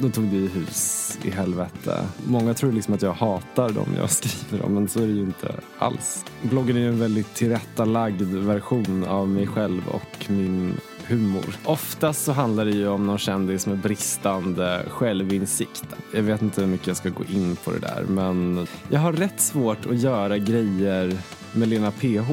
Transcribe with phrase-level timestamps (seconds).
[0.00, 2.06] Då tog vi hus i helvete.
[2.26, 5.20] Många tror liksom att jag hatar dem jag skriver om, men så är det ju
[5.22, 6.24] inte alls.
[6.42, 10.74] Bloggen är ju en väldigt tillrättalagd version av mig själv och min
[11.06, 11.56] humor.
[11.64, 15.84] Oftast så handlar det ju om någon kändis med bristande självinsikt.
[16.14, 19.12] Jag vet inte hur mycket jag ska gå in på det där, men jag har
[19.12, 21.18] rätt svårt att göra grejer
[21.52, 22.30] med Lena PH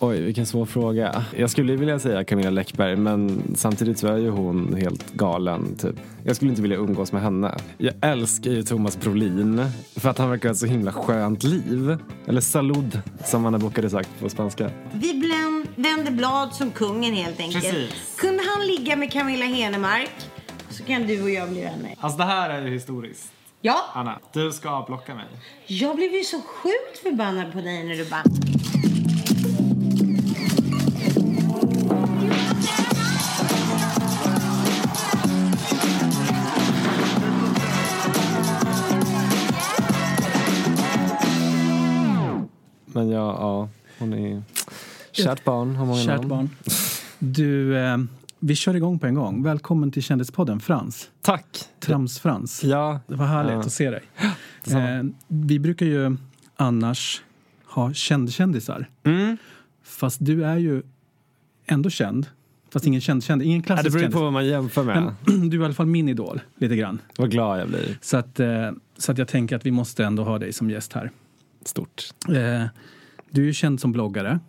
[0.00, 1.24] Oj, vilken svår fråga.
[1.36, 5.76] Jag skulle vilja säga Camilla Läckberg, men samtidigt så är ju hon helt galen.
[5.76, 5.96] Typ.
[6.24, 7.56] Jag skulle inte vilja umgås med henne.
[7.78, 11.98] Jag älskar ju Thomas Brolin för att han verkar ha ett så himla skönt liv.
[12.26, 14.70] Eller salud, som man brukade sagt på spanska.
[14.92, 17.64] Vi bländ, vänder blad som kungen helt enkelt.
[17.64, 18.16] Precis.
[18.16, 20.10] Kunde han ligga med Camilla Henemark
[20.70, 21.94] så kan du och jag bli vänner.
[22.00, 23.32] Alltså det här är ju historiskt.
[23.60, 25.24] Ja, Anna, du ska blocka mig.
[25.66, 28.22] jag blev ju så sjukt förbannad på dig när du bara...
[43.18, 43.68] ja, ja
[43.98, 44.42] hon är
[45.12, 46.28] kärt barn, har många Kärt namn.
[46.28, 46.50] barn.
[47.18, 47.96] Du, eh,
[48.38, 49.42] vi kör igång på en gång.
[49.42, 51.10] Välkommen till Kändispodden, Frans.
[51.22, 51.64] Tack.
[51.80, 52.64] Trams-Frans.
[52.64, 53.58] Ja, Det var härligt Ja.
[53.60, 54.02] att se dig.
[54.66, 56.16] Eh, vi brukar ju
[56.56, 57.22] annars
[57.66, 58.88] ha kändkändisar.
[59.04, 59.36] Mm.
[59.82, 60.82] Fast du är ju
[61.66, 62.26] ändå känd.
[62.72, 64.14] Fast ingen känd känd, ingen klassisk det beror ju kändis.
[64.16, 65.12] på vad man jämför med.
[65.26, 66.98] Men du är i alla fall min idol, lite grann.
[67.16, 67.98] Vad glad jag blir.
[68.00, 70.92] Så att, eh, så att jag tänker att vi måste ändå ha dig som gäst
[70.92, 71.10] här.
[71.64, 72.04] Stort.
[73.30, 74.40] Du är ju känd som bloggare.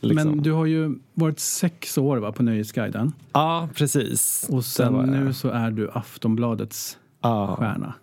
[0.00, 0.28] Liksom.
[0.28, 3.12] Men du har ju varit sex år va, på Nöjesguiden.
[3.32, 4.46] Ja, precis.
[4.50, 7.94] Och sen nu så är du Aftonbladets Ja, stjärna.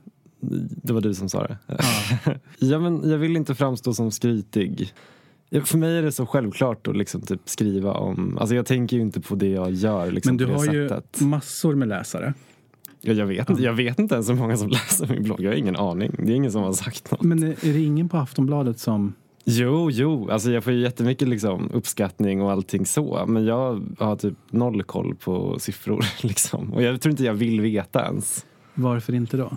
[0.84, 1.58] det var du som sa det.
[2.60, 2.80] Ja.
[2.80, 4.94] men jag vill inte framstå som skrytig.
[5.50, 8.38] Ja, För mig är det så självklart att liksom typ skriva om...
[8.38, 10.90] Alltså jag tänker ju inte på det jag gör liksom Men du har ju
[11.26, 12.34] massor med läsare.
[13.02, 15.42] Ja, jag, vet inte, jag vet inte ens hur många som läser min blogg.
[15.42, 16.16] Jag har ingen aning.
[16.18, 17.22] Det är ingen som har sagt något.
[17.22, 19.14] Men är det ingen på Aftonbladet som...
[19.46, 20.30] Jo, jo.
[20.32, 23.26] Alltså jag får ju jättemycket liksom uppskattning och allting så.
[23.28, 26.06] Men jag har typ noll koll på siffror.
[26.28, 26.74] Liksom.
[26.74, 28.46] Och jag tror inte jag vill veta ens.
[28.74, 29.52] Varför inte då?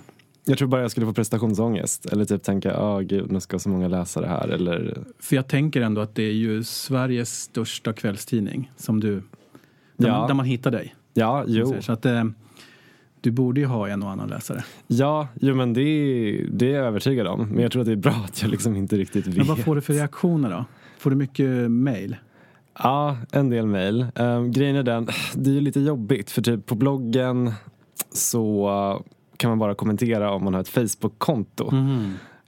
[0.44, 2.06] Jag tror bara jag skulle få prestationsångest.
[2.06, 4.48] Eller typ tänka, ja gud, nu ska så många läsa det här.
[4.48, 9.14] Eller, För jag tänker ändå att det är ju Sveriges största kvällstidning som du...
[9.96, 10.18] Där, Ja.
[10.18, 10.94] man, där man hittar dig.
[11.14, 11.74] ja, jo.
[11.80, 12.24] Så att eh,
[13.22, 14.64] du borde ju ha en och annan läsare.
[14.86, 15.82] Ja, jo, men det,
[16.52, 17.48] det är jag övertygad om.
[17.48, 19.36] Men jag tror att det är bra att jag liksom inte riktigt vet.
[19.36, 20.64] Men vad får du för reaktioner då?
[20.98, 22.16] Får du mycket mail?
[22.78, 24.06] Ja, en del mejl.
[24.14, 27.52] Um, grejen är den, det är ju lite jobbigt för typ på bloggen
[28.12, 29.02] så
[29.36, 31.72] kan man bara kommentera om man har ett Facebook-konto.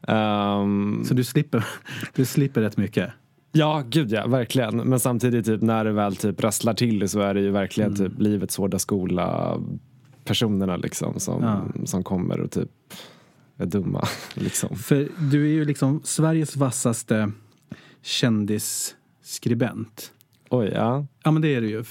[0.09, 1.65] Ehm, Så du slipper,
[2.15, 3.11] du slipper rätt mycket?
[3.53, 4.77] ja, gud ja, verkligen.
[4.77, 8.12] Men samtidigt typ när det väl typ rasslar till så är det ju verkligen typ
[8.19, 9.56] livets hårda skola
[10.25, 11.65] personerna liksom som, Ja.
[11.87, 12.71] som kommer och typ
[13.56, 14.06] är dumma.
[14.35, 14.76] Liksom.
[14.76, 17.31] För du är ju liksom Sveriges vassaste
[18.03, 20.11] kändisskribent.
[20.50, 21.06] Oj, ja.
[21.25, 21.85] Ja men det är det ju.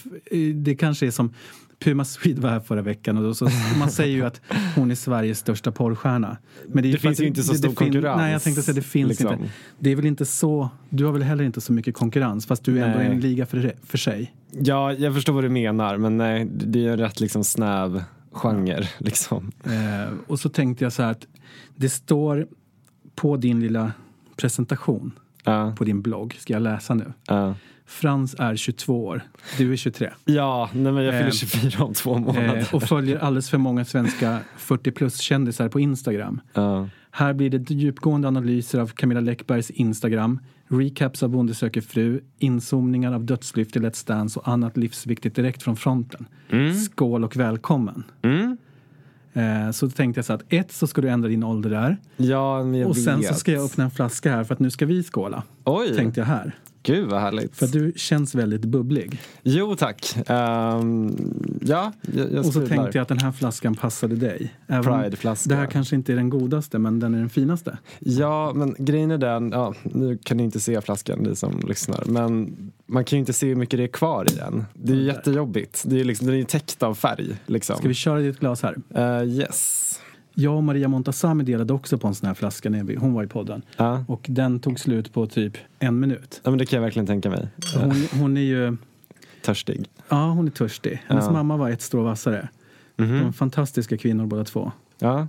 [0.53, 1.33] Det kanske är som
[1.80, 3.50] Puma Swede var här förra veckan och då så,
[3.80, 4.41] man säger ju att
[4.75, 6.38] hon är Sveriges största porrstjärna.
[6.68, 8.81] Men Det för finns ju inte så stor fin- konkurrens, Nej, jag tänkte säga det
[8.81, 9.33] finns liksom.
[9.33, 9.50] inte.
[9.79, 12.79] Det är väl inte så, du har väl heller inte så mycket konkurrens fast du
[12.79, 13.07] är ändå Nej.
[13.07, 14.36] en liga för, för sig.
[14.51, 18.03] Ja, jag förstår vad du menar men nej, det är en rätt liksom snäv
[18.33, 19.51] genre liksom.
[19.65, 21.27] Eh, och så tänkte jag så här att
[21.75, 22.47] det står
[23.15, 23.91] på din lilla
[24.35, 25.12] presentation
[25.45, 27.13] Ja, på din blogg, ska jag läsa nu.
[27.27, 27.56] ja.
[27.85, 29.21] Frans är 22 år,
[29.57, 30.09] du är 23.
[30.25, 32.57] Ja, nej men jag fyller Eh, 24 om två månader.
[32.57, 36.41] Eh, och följer alldeles för många svenska 40 plus-kändisar på Instagram.
[36.53, 36.89] Ja.
[37.12, 40.39] Här blir det djupgående analyser av Camilla Läckbergs Instagram,
[40.80, 45.64] recaps av Bonde söker fru, inzoomningar av dödslyft i Let's Dance och annat livsviktigt direkt
[45.64, 46.25] från fronten.
[46.86, 48.04] Skål och välkommen!
[48.22, 48.58] Mm.
[49.34, 52.64] Eh, så tänkte jag så att ett så ska du ändra din ålder där Ja,
[52.64, 53.28] men jag och sen vet.
[53.28, 55.44] så ska jag öppna en flaska här för att nu ska vi skåla.
[55.64, 56.56] Oj, Tänkte jag här.
[56.83, 57.56] Gud vad härligt.
[57.56, 59.19] För du känns väldigt bubblig.
[59.44, 60.15] Jo tack.
[60.27, 61.15] Ehm,
[61.62, 64.53] ja, jag, jag Och så tänkte jag att den här flaskan passade dig.
[64.68, 65.50] Prideflaska.
[65.50, 67.77] Det här kanske inte är den godaste men den är den finaste.
[68.00, 72.03] Ja, men grejen är den, ja, nu kan ni inte se flaskan ni som lyssnar,
[72.06, 72.56] men
[72.86, 74.65] man kan ju inte se hur mycket det är kvar i den.
[74.74, 75.83] Det är ju jättejobbigt.
[75.86, 77.36] Det är liksom, den är ju täckt av färg.
[77.45, 77.77] Liksom.
[77.77, 78.75] Ska vi köra i ett glas här?
[78.95, 79.82] Eh, yes.
[80.33, 83.24] Jag och Maria Montazami delade också på en sån här flaska när vi- hon var
[83.24, 83.62] i podden.
[83.77, 84.03] Ja.
[84.07, 86.41] Och den tog slut på typ en minut.
[86.44, 87.47] ja, men det kan jag verkligen tänka mig.
[87.75, 87.91] Hon,
[88.21, 88.77] hon är ju,
[89.45, 89.85] Törstig.
[90.09, 91.01] ja hon är törstig.
[91.07, 91.31] Hennes Ja.
[91.31, 92.50] mamma var ett strå vassare.
[92.95, 94.71] De är fantastiska kvinnor båda två.
[95.00, 95.27] Ja.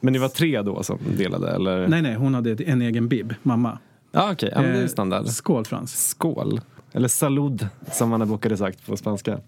[0.00, 1.88] Men ni var tre då som delade, eller?
[1.88, 3.78] Nej nej, hon hade en egen bib, mamma.
[4.12, 4.50] Ja, okej.
[4.54, 5.26] Ja, men det är Eh, standard.
[5.26, 6.08] Skål Frans.
[6.08, 6.60] Skål.
[6.92, 9.38] Eller salud, som Anna Book hade sagt på spanska.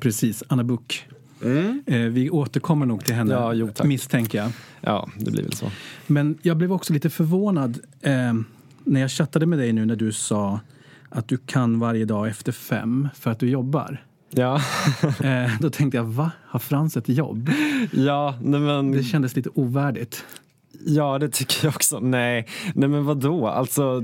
[0.00, 1.08] Precis, Anna Buck.
[1.86, 3.44] Eh, vi återkommer nog till henne, Mm.
[3.44, 4.50] Ja, jo, misstänker jag.
[4.80, 5.70] Ja, det blir väl så.
[6.06, 8.12] Men jag blev också lite förvånad eh,
[8.84, 10.60] när jag chattade med dig nu när du sa
[11.08, 14.04] att du kan varje dag efter fem för att du jobbar.
[14.30, 14.60] Ja,
[15.24, 16.30] Eh, då tänkte jag, va?
[16.46, 17.50] Har Frans ett jobb?
[17.92, 18.92] ja, nej men...
[18.92, 20.24] Det kändes lite ovärdigt.
[20.86, 22.00] Ja, det tycker jag också.
[22.00, 23.48] Nej, nej men vadå?
[23.48, 24.00] Alltså,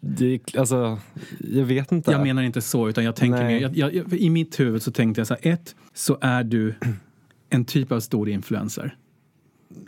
[0.00, 0.98] det, alltså,
[1.38, 2.10] jag vet inte.
[2.10, 4.92] Jag menar inte så, utan jag tänker mer, jag, jag, jag, i mitt huvud så
[4.92, 6.74] tänkte jag så här, ett, så är du
[7.50, 8.96] en typ av stor influencer.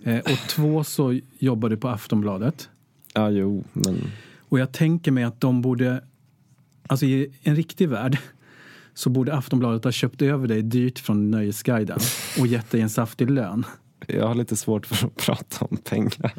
[0.03, 2.69] Eh, och två, så jobbar du på Aftonbladet.
[3.15, 4.11] Ja, jo, men...
[4.39, 6.05] Och jag tänker mig att de borde,
[6.87, 8.19] alltså i en riktig värld,
[8.95, 11.99] så borde Aftonbladet ha köpt över dig dyrt från Nöjesguiden
[12.41, 13.65] och gett dig en saftig lön.
[14.07, 16.33] Jag har lite svårt för att prata om pengar.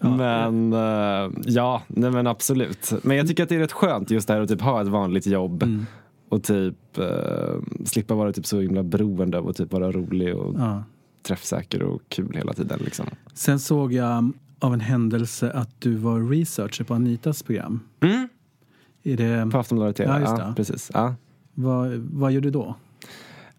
[0.00, 2.92] men eh, ja, nej men absolut.
[3.02, 4.88] Men jag tycker att det är rätt skönt just det här att typ ha ett
[4.88, 5.62] vanligt jobb.
[5.62, 5.86] Mm.
[6.28, 7.04] Och typ eh,
[7.84, 10.84] slippa vara typ så himla beroende av att typ vara rolig och Ja.
[11.22, 12.80] träffsäker och kul hela tiden.
[12.84, 13.06] Liksom.
[13.34, 17.80] Sen såg jag av en händelse att du var researcher på Anitas program.
[18.00, 18.28] Mm.
[19.02, 20.10] Är det, På Aftonbladet TV.
[20.12, 20.90] Ja, just ja, precis.
[20.94, 21.14] Ja.
[21.54, 22.74] vad, vad gör du då?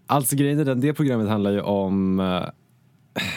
[0.08, 2.44] Alltså grejen är den, det programmet handlar ju om eh,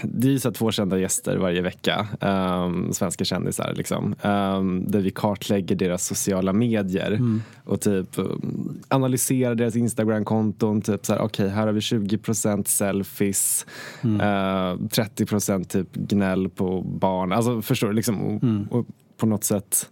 [0.02, 4.14] det är så här två kända gäster varje vecka, um, svenska kändisar liksom.
[4.22, 7.20] Um, där vi kartlägger deras sociala medier
[7.64, 10.80] och typ um, analyserar deras Instagram-konton.
[10.82, 13.66] Typ så här, okej här har vi 20% selfies,
[14.02, 14.20] Mm.
[14.20, 17.32] eh, 30% typ gnäll på barn.
[17.32, 17.92] Alltså förstår du?
[17.94, 18.66] Liksom, och, Mm.
[18.70, 18.86] och
[19.16, 19.90] på något sätt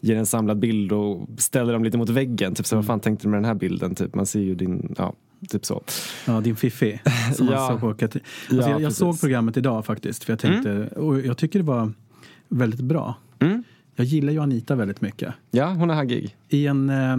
[0.00, 2.54] ger en samlad bild och ställer dem lite mot väggen.
[2.54, 2.80] Typ så, Mm.
[2.80, 3.94] vad fan tänkte du med den här bilden?
[3.94, 5.12] Typ, man ser ju din, ja,
[5.48, 5.82] typ så.
[6.26, 7.00] Ja, din Fiffi.
[7.34, 7.68] Som Ja.
[7.68, 10.24] såg på Katri- Ja, alltså jag, jag såg programmet idag faktiskt.
[10.24, 11.92] För jag tänkte, och jag tycker det var
[12.48, 13.14] väldigt bra.
[13.38, 13.64] Mm.
[13.96, 15.34] Jag gillar ju Anita väldigt mycket.
[15.50, 16.36] Ja, hon är haggig.
[16.48, 17.16] I en, eh,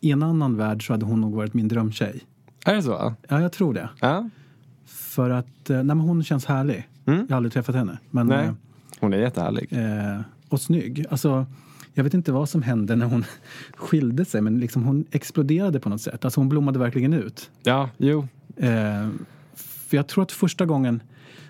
[0.00, 2.20] I en annan värld så hade hon nog varit min drömtjej.
[2.64, 3.14] Är det så?
[3.28, 3.88] Ja, jag tror det.
[4.00, 4.28] Ja.
[4.86, 6.88] För att eh, nej, men hon känns härlig.
[7.06, 7.18] Mm.
[7.20, 7.98] Jag har aldrig träffat henne.
[8.10, 8.50] Men, Nej.
[9.00, 9.68] Hon är jättehärlig.
[9.72, 11.06] eh, och snygg.
[11.10, 11.46] Alltså,
[11.94, 13.24] jag vet inte vad som hände när hon
[13.76, 16.24] skilde sig men liksom hon exploderade på något sätt.
[16.24, 17.50] Alltså hon blommade verkligen ut.
[17.62, 18.28] Ja, jo.
[18.56, 19.08] Eh,
[19.54, 21.02] för jag tror att första gången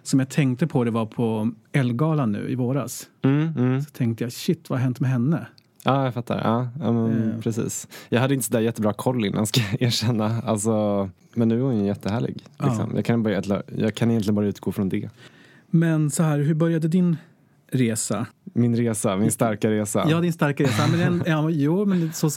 [0.02, 3.08] som jag tänkte på det var på Elgalan nu i våras.
[3.22, 3.82] Mm, mm.
[3.82, 5.46] Så tänkte jag, shit vad har hänt med henne?
[5.84, 6.40] Ja, jag fattar.
[6.44, 7.40] Ja, ja, men, Eh.
[7.40, 7.88] precis.
[8.08, 10.42] Jag hade inte så där jättebra koll innan, ska jag erkänna.
[10.42, 12.44] Alltså, men nu är hon ju jättehärlig.
[12.58, 12.66] Ja.
[12.66, 12.92] Liksom.
[12.94, 15.10] Jag, kan bara, jag kan egentligen bara utgå från det.
[15.70, 17.16] Men så här, hur började din
[17.72, 18.26] resa?
[18.54, 20.06] Min resa, min starka resa.
[20.08, 20.86] Ja, din starka resa.
[20.90, 22.30] Men den, ja, jo, men så,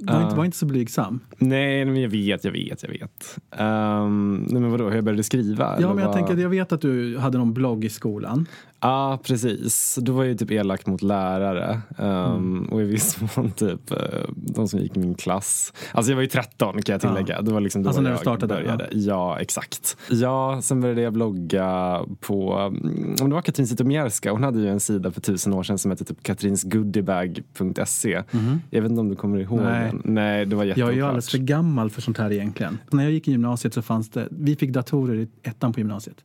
[0.00, 1.20] var, inte, var inte så blygsam.
[1.38, 3.38] Nej, men jag vet, jag vet, jag vet.
[3.60, 5.76] Um, nej, men vadå, hur jag började skriva?
[5.80, 6.16] Ja, men jag vad?
[6.16, 8.46] tänker, jag vet att du hade någon blogg i skolan.
[8.80, 9.98] Ja, precis.
[10.02, 11.80] Då var ju typ elak mot lärare.
[11.98, 12.68] Um, Mm.
[12.72, 13.96] Och i viss mån typ eh,
[14.36, 15.72] de som gick i min klass.
[15.92, 17.42] Alltså jag var ju 13 kan jag tillägga.
[17.42, 18.88] Det var liksom då Alltså när du jag startade, började.
[18.90, 19.38] Ja.
[19.40, 19.96] exakt.
[20.10, 24.68] Ja, sen började jag blogga på, mm, om det var Katrin Zytomierska, hon hade ju
[24.68, 28.22] en sida för tusen år sedan som hette typ katrinsgoodiebag.se.
[28.70, 29.90] Jag vet inte om du kommer ihåg Nej.
[29.90, 30.02] den?
[30.04, 31.08] Nej, det var Jag är ju jätteoklart.
[31.08, 32.78] alldeles för gammal för sånt här egentligen.
[32.90, 36.16] När jag gick i gymnasiet så fanns det, vi fick datorer i ettan på gymnasiet.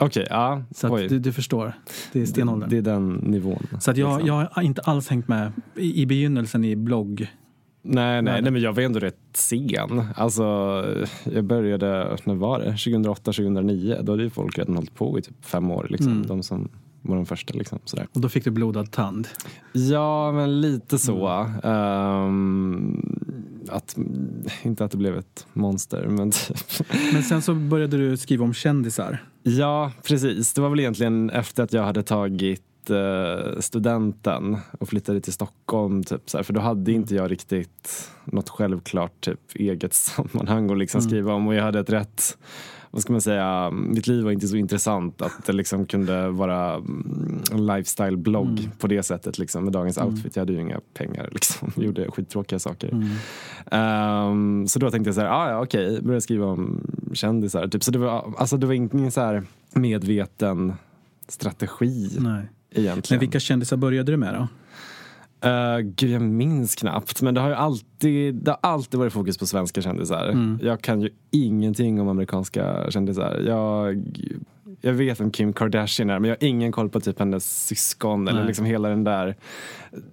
[0.00, 0.62] Okej, ja.
[0.74, 1.72] Så du, du förstår,
[2.12, 2.70] det är stenåldern.
[2.70, 3.66] Det är den nivån.
[3.80, 4.26] så att jag, liksom.
[4.26, 7.26] jag har inte alls hängt med i, i begynnelsen i blogg.
[7.82, 10.02] Nej, nej, nej, men jag var ändå rätt sen.
[10.16, 10.42] Alltså,
[11.24, 12.64] jag började, när var det?
[12.64, 13.96] 2008, 2009.
[14.02, 15.86] Då hade ju folk redan hållit på i typ fem år.
[15.90, 16.12] Liksom.
[16.12, 16.26] Mm.
[16.26, 16.68] De som
[17.02, 17.54] var de första.
[17.54, 18.06] Liksom, sådär.
[18.12, 19.28] Och då fick du blodad tand.
[19.72, 21.28] Ja, men lite så.
[21.62, 23.19] Ehm,
[23.68, 23.96] att,
[24.62, 26.88] inte att det blev ett monster, men typ.
[27.12, 29.24] Men sen så började du skriva om kändisar.
[29.42, 30.52] Ja, precis.
[30.52, 36.04] Det var väl egentligen efter att jag hade tagit eh, studenten och flyttade till Stockholm.
[36.04, 40.78] Typ, så här, för då hade inte jag riktigt något självklart typ, eget sammanhang att
[40.78, 41.46] liksom skriva om.
[41.46, 42.38] Och jag hade ett rätt,
[42.90, 46.74] vad ska man säga, mitt liv var inte så intressant att det liksom kunde vara
[46.74, 49.38] mm, en lifestyle-blogg på det sättet.
[49.38, 50.36] Liksom, med dagens outfit.
[50.36, 51.28] Jag hade ju inga pengar.
[51.32, 51.72] Liksom.
[51.76, 53.10] Jag gjorde skittråkiga saker.
[53.70, 56.80] Ehm, så då tänkte jag så här, ah, ja okej, började skriva om
[57.12, 57.68] kändisar.
[57.68, 57.84] Typ.
[57.84, 59.42] Så det var, alltså, det var ingen så här
[59.74, 60.72] medveten
[61.28, 62.44] strategi Nej.
[62.70, 63.18] egentligen.
[63.18, 64.48] Men vilka kändisar började du med då?
[65.44, 67.22] Uh, gud, jag minns knappt.
[67.22, 70.28] Men det har ju alltid, det har alltid varit fokus på svenska kändisar.
[70.28, 70.58] Mm.
[70.62, 73.42] Jag kan ju ingenting om amerikanska kändisar.
[73.46, 74.02] Jag,
[74.80, 78.28] jag vet vem Kim Kardashian är men jag har ingen koll på typ hennes syskon
[78.28, 79.36] eller liksom hela den där.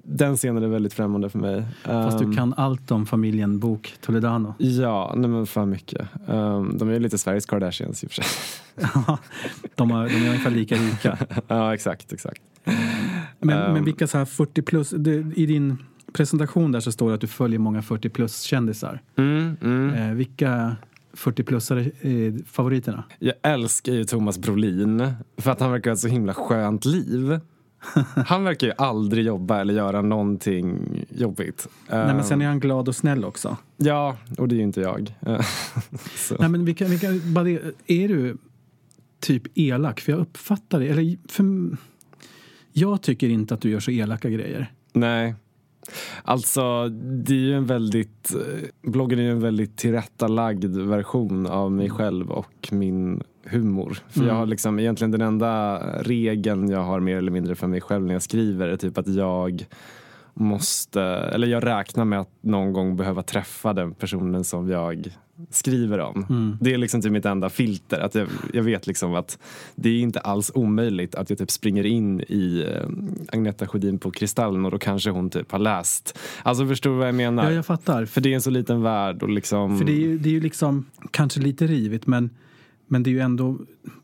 [0.04, 1.66] Den scenen är väldigt främmande för mig.
[1.84, 4.54] Fast Um, du kan allt om familjen Bok Toledano.
[4.58, 6.08] Ja, nej men för mycket.
[6.28, 8.26] Um, de är ju lite Sveriges Kardashians i och för sig.
[9.76, 11.18] de, har, de är ungefär lika rika.
[11.48, 12.42] ja, exakt, exakt.
[13.40, 13.74] Men, Ehm.
[13.74, 15.78] men vilka så här 40 plus, det, i din
[16.14, 19.02] presentation där så står det att du följer många 40 plus kändisar.
[19.18, 19.94] Mm, mm.
[19.94, 20.76] Eh, vilka
[21.14, 23.04] 40-plussare är favoriterna?
[23.20, 27.40] Jag älskar ju Thomas Brolin för att han verkar ha ett så himla skönt liv.
[28.26, 31.68] Han verkar ju aldrig jobba eller göra någonting jobbigt.
[31.90, 33.58] Nej, men sen är Ehm, han glad och snäll också.
[33.78, 35.16] Ja, och det är ju inte jag.
[36.40, 38.38] Nej, men vilka, vilka, bara det, är du
[39.20, 40.00] typ elak?
[40.00, 40.88] För jag uppfattar det.
[40.88, 41.44] Eller för,
[42.78, 44.72] jag tycker inte att du gör så elaka grejer.
[44.94, 45.36] Nej.
[46.24, 48.36] Alltså, det är ju en väldigt...
[48.36, 53.98] eh, Bloggen är ju en väldigt tillrättalagd version av mig själv och min humor.
[54.10, 57.82] För jag har liksom egentligen den enda regeln jag har mer eller mindre för mig
[57.82, 59.66] själv när jag skriver är typ att jag
[60.34, 65.18] måste, eller jag räknar med att någon gång behöva träffa den personen som jag
[65.50, 66.58] skriver om.
[66.62, 68.00] Det är liksom typ mitt enda filter.
[68.00, 69.40] Att jag, jag vet liksom att
[69.76, 72.90] det är inte alls omöjligt att jag typ springer in i eh,
[73.34, 76.18] Agneta Sjödin på Kristallen och då kanske hon typ har läst.
[76.44, 77.44] Alltså förstår du vad jag menar?
[77.44, 78.06] Ja, jag fattar.
[78.06, 79.78] För det är en så liten värld och liksom...
[79.78, 82.30] För det är ju, det är ju liksom kanske lite rivigt men,
[82.88, 83.58] men det är ju ändå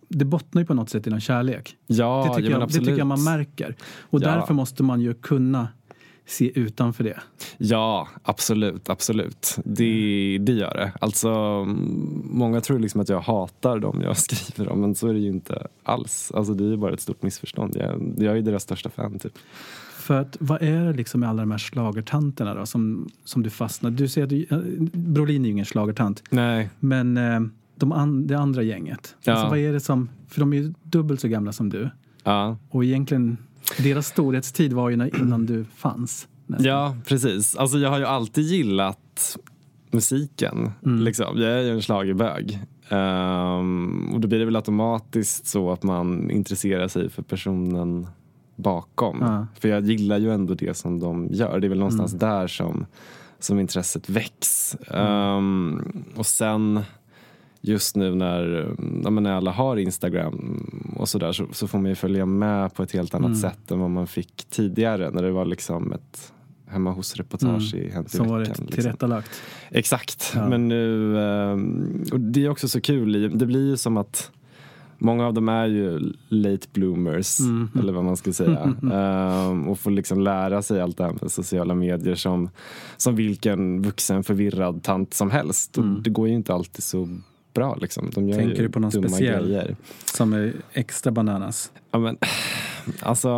[0.08, 1.76] det bottnar ju på något sätt i någon kärlek.
[1.88, 3.76] ja, det, tycker ja, jag, det tycker jag man märker.
[4.02, 4.28] Och Ja.
[4.28, 5.68] därför måste man ju kunna
[6.26, 7.20] se utanför det.
[7.58, 9.56] Ja, absolut, absolut.
[9.66, 10.92] Det, det gör det.
[11.02, 15.14] Alltså, mm, många tror liksom att jag hatar dem jag skriver om, men så är
[15.14, 16.32] det ju inte alls.
[16.36, 17.76] Alltså, det är ju bara ett stort missförstånd.
[17.80, 19.34] Jag, jag är deras största fan, typ.
[19.98, 23.50] För att vad är det liksom med alla de här schlagertanterna då som, som du
[23.50, 23.92] fastnar?
[23.92, 24.58] Du säger att du, eh,
[25.00, 26.24] Brolin är ju ingen schlagertant.
[26.30, 26.70] Nej.
[26.80, 27.40] Men eh,
[27.76, 29.34] de an, det andra gänget, Ja.
[29.34, 31.90] alltså, vad är det som, för de är ju dubbelt så gamla som du.
[32.24, 32.58] Ja.
[32.70, 33.38] Och egentligen,
[33.78, 36.28] deras storhetstid var ju innan du fanns.
[36.48, 36.66] nästan.
[36.66, 37.56] ja, precis.
[37.56, 39.38] Alltså, jag har ju alltid gillat
[39.92, 40.72] musiken.
[40.82, 41.42] Liksom.
[41.42, 42.60] Jag är ju en schlagerbög.
[42.90, 48.08] Ehm, och då blir det väl automatiskt så att man intresserar sig för personen
[48.56, 49.18] bakom.
[49.22, 49.48] Ja.
[49.60, 51.60] För jag gillar ju ändå det som de gör.
[51.60, 52.86] Det är väl någonstans där som,
[53.40, 54.76] som intresset väcks.
[54.88, 55.82] Ehm,
[56.16, 56.82] och sen
[57.66, 60.66] just nu när, ja, när alla har Instagram
[60.96, 63.80] och sådär så, så får man ju följa med på ett helt annat sätt än
[63.80, 66.34] vad man fick tidigare när det var liksom ett
[66.68, 68.34] hemma hos-reportage i Hänt i Som veckan.
[68.36, 68.68] varit liksom.
[68.68, 69.42] tillrättalagt.
[69.70, 70.32] Exakt.
[70.36, 70.50] Ja.
[70.50, 74.32] Men nu, ehm, och det är också så kul, det blir ju som att
[74.98, 77.70] Många av dem är ju late bloomers, Mm.
[77.80, 78.74] eller vad man ska säga.
[78.94, 82.50] Ehm, och får liksom lära sig allt det här med sociala medier som,
[82.98, 85.78] som vilken vuxen förvirrad tant som helst.
[85.78, 87.10] Och det går ju inte alltid så
[87.54, 87.76] bra.
[87.76, 88.10] Liksom.
[88.16, 88.38] De gör.
[88.38, 89.46] Tänker du på någon speciell?
[89.48, 89.76] grejer.
[90.06, 91.72] Som är extra bananas.
[91.92, 92.18] Ja, men,
[93.02, 93.30] alltså,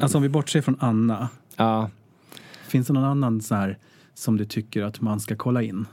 [0.00, 1.28] Alltså om vi bortser från Anna.
[1.56, 1.90] ja,
[2.68, 3.78] Finns det någon annan så här
[4.14, 5.86] som du tycker att man ska kolla in?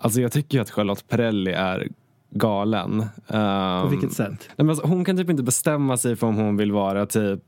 [0.00, 1.88] alltså jag tycker ju att Charlotte Perrelli är
[2.30, 3.04] galen.
[3.26, 4.30] På Ehm, vilket sätt?
[4.30, 7.40] Nej, men alltså, hon kan typ inte bestämma sig för om hon vill vara typ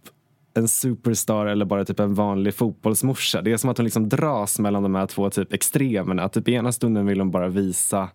[0.54, 3.42] en superstar eller bara typ en vanlig fotbollsmorsa.
[3.42, 6.28] Det är som att hon liksom dras mellan de här två typ extremerna.
[6.28, 8.08] Typ ena stunden vill hon bara visa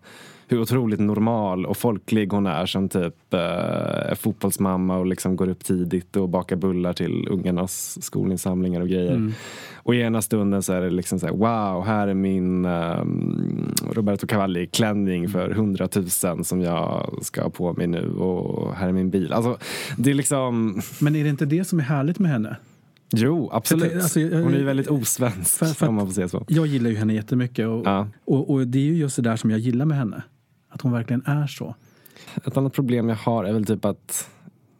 [0.47, 5.63] hur otroligt normal och folklig hon är som typ eh, fotbollsmamma och liksom går upp
[5.63, 9.11] tidigt och bakar bullar till ungarnas skolinsamlingar och grejer.
[9.15, 9.33] Mm.
[9.75, 13.73] Och i ena stunden så är det liksom så här, wow, här är min um,
[13.91, 19.09] Roberto Cavalli-klänning för hundratusen som jag ska ha på mig nu och här är min
[19.09, 19.33] bil.
[19.33, 19.57] Alltså,
[19.97, 20.81] det är liksom...
[20.99, 22.55] Men är det inte det som är härligt med henne?
[23.11, 23.93] Jo, absolut.
[23.93, 26.45] Alltså, jag- hon är ju väldigt osvensk För- för om man får säga så.
[26.47, 28.07] Jag gillar ju henne jättemycket och, Ja.
[28.25, 30.23] och, och det är ju just det där som jag gillar med henne.
[30.75, 31.75] Att hon verkligen är så.
[32.45, 34.29] Ett annat problem jag har är väl typ att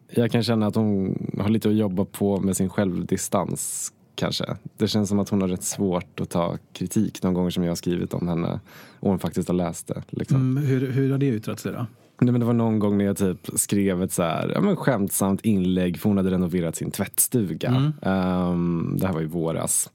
[0.10, 4.58] jag kan känna att hon har lite att jobba på med sin självdistans kanske.
[4.78, 7.72] Det känns som att hon har rätt svårt att ta kritik de gånger som jag
[7.72, 8.60] har skrivit om henne
[9.00, 10.04] och hon faktiskt har läst det.
[10.10, 10.38] Liksom.
[10.38, 11.86] Mm, hur, hur har det yttrat sig då?
[12.22, 14.76] Nej, men det var någon gång när jag typ skrev ett så här, ja, men
[14.76, 17.70] skämtsamt inlägg för hon hade renoverat sin tvättstuga.
[17.70, 17.94] Mm.
[18.02, 19.90] Ehm, det här var i våras.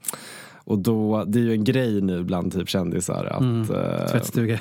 [0.63, 3.41] Och då, det är ju en grej nu bland typ kändisar att...
[3.41, 3.61] Mm.
[3.61, 4.59] eh, Tvättstuga.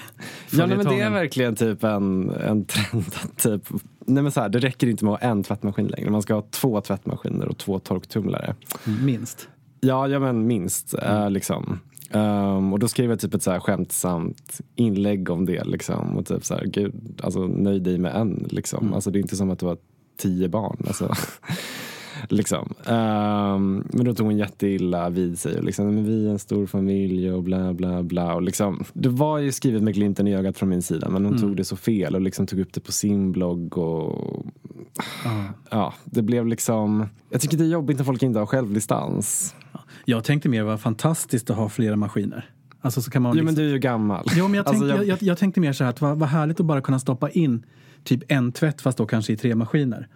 [0.50, 3.04] Ja, nej, men det är verkligen typ en, en trend.
[3.22, 3.62] att Typ,
[4.06, 6.10] nej, men så här, det räcker inte med att ha en tvättmaskin längre.
[6.10, 8.54] Man ska ha två tvättmaskiner och två torktumlare.
[9.04, 9.48] Minst.
[9.80, 10.94] Ja, ja men minst.
[10.94, 11.78] eh, liksom.
[12.10, 15.64] Ehm, och då skrev jag typ ett så här skämtsamt inlägg om det.
[15.64, 16.16] Liksom.
[16.16, 18.46] Och typ så här, gud, alltså nöj dig med en.
[18.50, 18.94] Liksom.
[18.94, 19.76] Alltså, det är inte som att du har
[20.18, 20.76] tio barn.
[20.86, 21.14] Alltså.
[22.28, 22.74] Liksom.
[22.86, 25.58] Ehm, men då tog hon jätteilla vid sig.
[25.58, 28.34] Och liksom, men vi är en stor familj och bla bla bla.
[28.34, 31.08] Och liksom, det var ju skrivet med glimten i ögat från min sida.
[31.08, 33.78] Men hon tog det så fel och liksom tog upp det på sin blogg.
[33.78, 34.46] Och
[35.70, 37.06] ja, det blev liksom...
[37.30, 39.54] Jag tycker det är jobbigt när folk inte har självdistans.
[40.04, 42.50] Jag tänkte mer vad fantastiskt att ha flera maskiner.
[42.80, 43.64] Alltså så kan man Jo men liksom...
[43.64, 44.26] du är ju gammal.
[44.36, 45.06] Jo, men jag, Alltså, tänkte, jag...
[45.06, 47.66] Jag, jag tänkte mer så här att vad, vad härligt att bara kunna stoppa in
[48.04, 50.08] typ en tvätt fast då kanske i tre maskiner.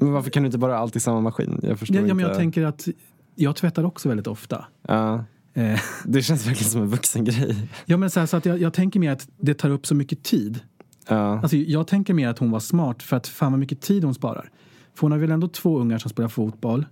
[0.00, 1.60] Men varför kan du inte bara ha allt i samma maskin?
[1.62, 2.88] Jag förstår Ja, ja, men jag tänker att
[3.34, 4.64] jag tvättar också väldigt ofta.
[4.88, 5.24] Ja,
[5.58, 7.68] Eh, det känns verkligen som en vuxen grej.
[7.86, 9.94] ja, men så, här, så att jag, jag tänker mer att det tar upp så
[9.94, 10.60] mycket tid.
[11.08, 11.40] Ja.
[11.40, 14.14] Alltså, jag tänker mer att hon var smart för att fan vad mycket tid hon
[14.14, 14.50] sparar.
[14.94, 16.86] För hon har väl ändå två ungar som spelar fotboll.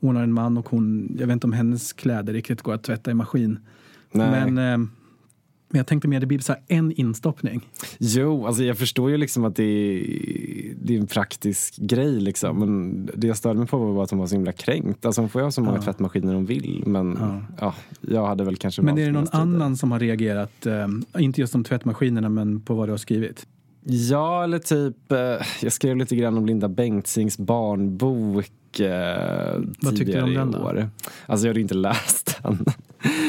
[0.00, 2.82] Hon har en man och hon, jag vet inte om hennes kläder riktigt går att
[2.82, 3.58] tvätta i maskin.
[4.12, 4.50] Nej.
[4.50, 4.88] Men, eh,
[5.74, 7.60] men jag tänkte mer det blir så en instoppning.
[7.98, 12.58] Jo, alltså jag förstår ju liksom att det är, det är en praktisk grej liksom.
[12.58, 15.06] Men det jag störde mig på var att hon var så himla kränkt.
[15.06, 15.82] Alltså hon får ju ha så många Ja.
[15.82, 16.82] tvättmaskiner hon vill.
[16.86, 17.18] Men
[17.60, 17.74] ja.
[18.00, 21.54] jag hade väl kanske Men är det någon annan som har reagerat, eh, inte just
[21.54, 23.46] om tvättmaskinerna men på vad du har skrivit?
[23.86, 30.12] Ja, eller typ, eh, jag skrev lite grann om Linda Bengtzings barnbok eh, Vad tyckte
[30.16, 30.58] du om den då?
[30.58, 30.88] år.
[31.26, 32.64] Alltså jag hade inte läst den.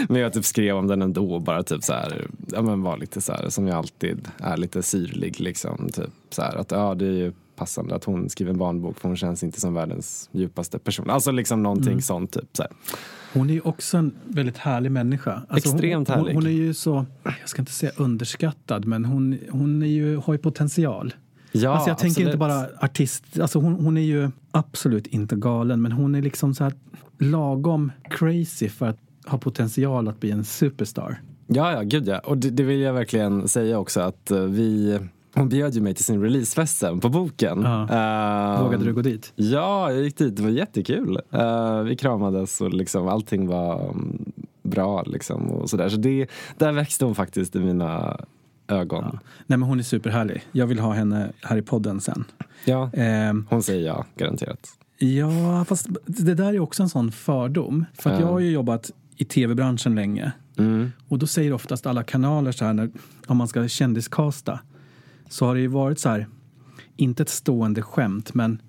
[0.09, 3.21] Men jag typ skrev om den ändå, bara typ så här, ja men var lite
[3.21, 5.89] så här, som jag alltid är lite syrlig liksom.
[5.93, 9.07] Typ så här, att ja det är ju passande att hon skriver en barnbok för
[9.07, 11.09] hon känns inte som världens djupaste person.
[11.09, 12.01] Alltså liksom någonting Mm.
[12.01, 12.71] sånt typ så här.
[13.33, 15.41] Hon är ju också en väldigt härlig människa.
[15.49, 16.33] Alltså Extremt hon, härlig.
[16.33, 20.17] Hon, hon är ju så, jag ska inte säga underskattad, men hon, hon är ju,
[20.17, 21.13] har ju potential.
[21.51, 22.27] Ja, alltså jag tänker absolut.
[22.27, 26.53] inte bara artist, alltså hon, hon är ju absolut inte galen, men hon är liksom
[26.55, 26.73] så här
[27.19, 31.21] lagom crazy för att ha potential att bli en superstar.
[31.47, 32.19] Ja, ja, gud ja.
[32.19, 34.99] Och det, det vill jag verkligen säga också att eh, vi
[35.35, 37.61] hon bjöd ju mig till sin releasefest sen på boken.
[37.61, 37.89] Ja.
[37.89, 39.33] Ehm, Vågade du gå dit?
[39.35, 40.35] Ja, jag gick dit.
[40.35, 41.19] Det var jättekul.
[41.31, 44.31] Eh, vi kramades och liksom allting var mm,
[44.63, 45.03] bra.
[45.03, 45.89] Liksom, och sådär.
[45.89, 48.19] Så det, där växte hon faktiskt i mina
[48.67, 49.03] ögon.
[49.13, 49.19] Ja.
[49.47, 50.43] Nej men hon är superhärlig.
[50.51, 52.23] Jag vill ha henne här i podden sen.
[52.93, 54.69] Ehm, Hon säger ja, garanterat.
[54.97, 57.85] Ja, fast det där är också en sån fördom.
[57.93, 58.25] För att Ja.
[58.25, 60.31] jag har ju jobbat i tv-branschen länge.
[60.57, 60.91] Mm.
[61.07, 62.89] Och då säger oftast alla kanaler så här, när,
[63.27, 64.59] om man ska kändiskasta,
[65.29, 66.27] så har det ju varit så här,
[66.95, 68.61] inte ett stående skämt, men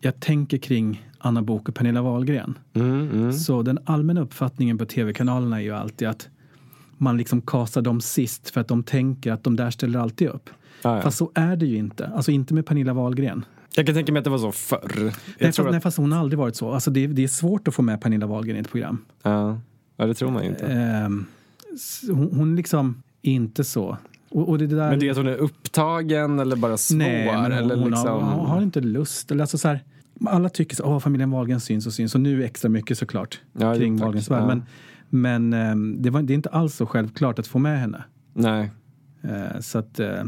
[0.00, 2.58] jag tänker kring Anna Book och Pernilla Wahlgren.
[2.74, 3.32] Mm, mm.
[3.32, 6.28] Så den allmänna uppfattningen på tv-kanalerna är ju alltid att
[6.98, 10.50] man liksom kastar dem sist för att de tänker att de där ställer alltid upp.
[10.82, 11.02] Ja, ja.
[11.02, 12.06] Fast så är det ju inte.
[12.06, 13.44] Alltså inte med Pernilla Wahlgren.
[13.74, 14.90] Jag kan tänka mig att det var så förr.
[14.94, 15.12] Jag Nej,
[15.52, 16.70] fast, nej, att, fast hon har aldrig varit så.
[16.70, 19.04] Alltså det, det är svårt att få med Pernilla Wahlgren i ett program.
[19.22, 19.60] ja.
[19.96, 20.66] ja, det tror man ju inte.
[21.74, 23.98] S- hon, hon liksom är inte så.
[24.36, 26.98] Och, och det där, Men det är att hon är upptagen eller bara svår?
[26.98, 28.22] nej, men hon, eller hon liksom...
[28.22, 29.30] har, har inte lust.
[29.30, 29.80] Eller alltså så här,
[30.26, 32.14] alla tycker så, åh, familjen Wahlgren syns och syns.
[32.14, 33.96] Och nu extra mycket såklart Ja, kring.
[33.96, 34.42] Wahlgrens värld.
[34.42, 34.46] Ja.
[34.46, 34.62] Men,
[35.10, 38.04] men ehm, det, var, det är inte alls så självklart att få med henne.
[38.34, 38.70] Nej.
[39.22, 40.24] Eh, så att, eh,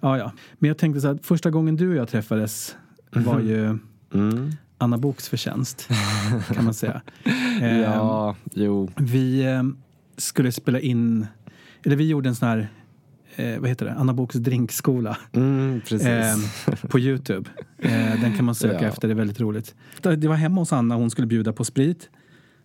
[0.00, 0.32] ja, ja.
[0.58, 2.76] Men jag tänkte så här, första gången du och jag träffades
[3.10, 3.78] var ju
[4.14, 4.50] Mm.
[4.78, 5.88] Anna Boks förtjänst,
[6.54, 7.00] kan man säga.
[7.62, 8.90] Ehm, Ja, jo.
[8.96, 9.62] Vi eh,
[10.16, 11.26] skulle spela in,
[11.84, 12.68] eller vi gjorde en sån här,
[13.36, 16.36] eh, vad heter det, Anna Boks drinkskola Mm, eh,
[16.88, 17.50] på Youtube.
[17.78, 18.88] Eh, den kan man söka Ja.
[18.88, 19.74] efter, det är väldigt roligt.
[20.02, 22.10] Det det var hemma hos Anna, hon skulle bjuda på sprit.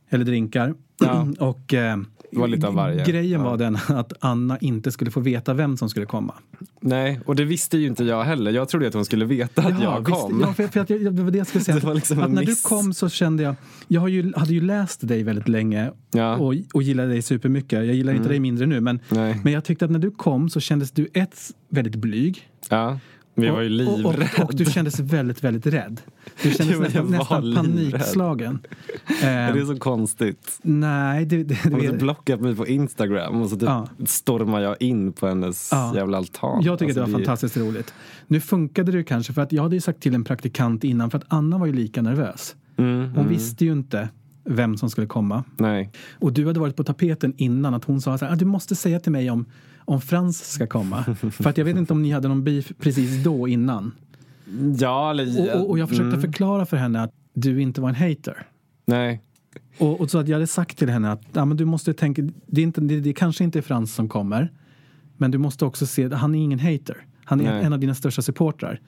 [0.10, 0.74] eller drinkar.
[1.00, 1.28] Ja.
[1.40, 1.98] och eh,
[2.36, 3.06] Det var lite av varje.
[3.06, 3.50] grejen Ja.
[3.50, 6.34] var den att Anna inte skulle få veta vem som skulle komma.
[6.82, 8.52] Nej, och det visste ju inte jag heller.
[8.52, 10.42] Jag trodde att hon skulle veta att jag visst, kom.
[10.42, 11.94] ja, för, för att jag, det var det jag skulle säga.
[11.94, 12.64] Liksom att en när miss.
[12.64, 13.56] du kom så kände jag,
[13.88, 16.36] jag har ju, hade ju läst dig väldigt länge Ja.
[16.38, 17.86] och, och gillade dig supermycket.
[17.86, 19.40] Jag gillar inte dig mindre nu men, Nej.
[19.44, 21.38] men jag tyckte att när du kom så kändes du ett,
[21.70, 22.50] väldigt blyg.
[22.70, 23.00] Ja,
[23.36, 24.06] vi var ju och, och,
[24.40, 26.02] och, och du kändes väldigt, väldigt rädd.
[26.44, 27.92] Du kändes men jag nästan, nästan livrädd.
[27.92, 28.60] panikslagen.
[29.22, 30.60] Det är Eh, så konstigt.
[30.62, 33.88] nej, det, det, Hon hade det, blockat mig på Instagram och så typ Ja.
[34.06, 35.96] stormar jag in på hennes Ja.
[35.96, 36.62] jävla altan.
[36.64, 37.94] Jag tycker Alltså, det var fantastiskt roligt.
[38.28, 41.10] Nu funkade det ju kanske för att jag hade ju sagt till en praktikant innan
[41.12, 42.56] för att Anna var ju lika nervös.
[42.78, 44.10] Mm, Hon visste ju inte
[44.44, 45.44] vem som skulle komma.
[45.58, 45.92] Nej.
[46.20, 48.76] Och du hade varit på tapeten innan att hon sa så här, ah, du måste
[48.76, 49.46] säga till mig om,
[49.86, 51.04] om Frans ska komma.
[51.32, 53.92] för att jag vet inte om ni hade någon beef precis då innan.
[54.78, 55.56] Ja, eller...
[55.56, 58.48] Och, och, jag försökte mm, förklara för henne att du inte var en hater.
[58.86, 59.22] Nej.
[59.78, 62.22] Och, och så att jag hade sagt till henne att ja, men du måste tänka,
[62.48, 64.52] det, är inte, det, det kanske inte är Frans som kommer.
[65.18, 67.06] Men du måste också se, han är ingen hater.
[67.24, 67.64] Han är Nej.
[67.64, 68.80] en av dina största supportrar.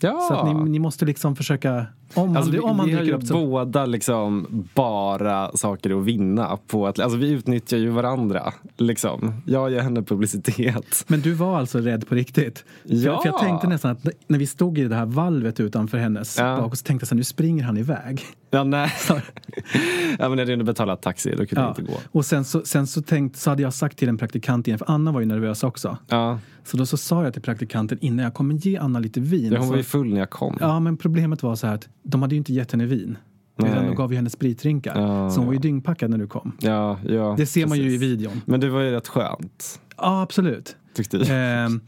[0.00, 0.26] Ja.
[0.28, 3.20] Så att ni, ni måste liksom försöka, om Alltså, vi, om han vi har ju
[3.20, 3.34] så...
[3.46, 9.42] båda liksom bara saker att vinna på att, alltså vi utnyttjar ju varandra liksom.
[9.46, 11.04] Jag ger henne publicitet.
[11.06, 12.64] Men du var alltså rädd på riktigt?
[12.84, 13.16] Ja.
[13.16, 16.38] För, för jag tänkte nästan att när vi stod i det här valvet utanför hennes
[16.38, 16.56] Ja.
[16.56, 18.22] bak och så tänkte jag så här, nu springer han iväg.
[18.50, 18.92] Ja, nej.
[20.18, 21.98] ja, men när du betalat taxi, då kunde jag inte gå.
[22.12, 24.90] Och sen, så, sen så, tänkt, så hade jag sagt till en praktikant igen, för
[24.90, 25.96] Anna var ju nervös också.
[26.08, 29.52] Ja, Så då så sa jag till praktikanten innan jag kommer ge Anna lite vin.
[29.52, 30.56] ja, hon var ju full när jag kom.
[30.60, 33.18] ja men problemet var så här att de hade ju inte gett henne vin.
[33.58, 35.00] Utan de gav ju henne spritdrinkar.
[35.00, 35.30] Ja.
[35.30, 36.52] Så hon var ju dyngpackad när du kom.
[36.60, 38.02] Ja, ja, Det ser man ju i precis.
[38.02, 38.40] videon.
[38.46, 40.76] Men det var ju rätt skönt, Ja, absolut.
[40.94, 41.26] tyckte jag.
[41.30, 41.80] Ehm,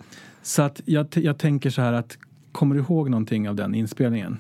[0.43, 2.19] så att jag, jag tänker så här att,
[2.53, 4.39] kommer du ihåg någonting av den inspelningen?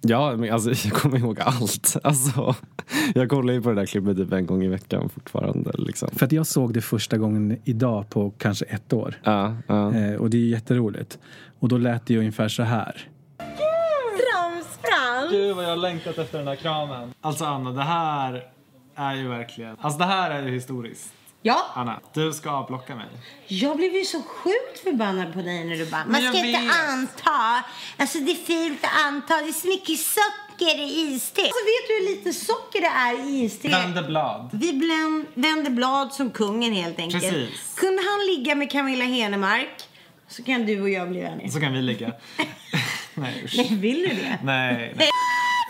[0.00, 1.96] Ja, men alltså, jag kommer ihåg allt.
[2.02, 2.54] Alltså,
[3.14, 5.70] jag kollar ju på det där klippet typ en gång i veckan fortfarande.
[5.78, 6.08] Liksom.
[6.12, 9.14] För att jag såg det första gången idag på kanske ett år.
[9.24, 9.94] Ja, ja.
[9.94, 11.18] Eh, och det är ju jätteroligt.
[11.58, 13.08] Och då lät det ju ungefär så här.
[15.32, 17.14] Gud vad jag har längtat efter den här kramen.
[17.20, 18.44] Alltså Anna, det här
[18.96, 19.76] är ju verkligen...
[19.80, 21.12] Alltså det här är ju historiskt.
[21.44, 23.06] Ja, Anna, du ska avblocka mig.
[23.46, 26.46] jag blev ju så sjukt förbannad på dig när du bara, man Men jag ska
[26.46, 26.72] inte vet.
[26.90, 27.64] anta,
[27.96, 31.40] alltså det är fint att anta, det är så mycket socker i iste.
[31.40, 33.68] Alltså vet du hur lite socker det är i iste?
[33.68, 34.50] Vänder blad.
[34.52, 37.22] Vi bländ, vänder blad som kungen helt enkelt.
[37.22, 37.74] Precis.
[37.74, 39.88] Kunde han ligga med Camilla Henemark
[40.28, 41.48] så kan du och jag bli vänner.
[41.48, 42.12] Så kan vi ligga.
[43.22, 43.54] Nej usch.
[43.56, 44.38] Nej, vill du det?
[44.44, 44.92] Nej.
[44.96, 45.08] nej.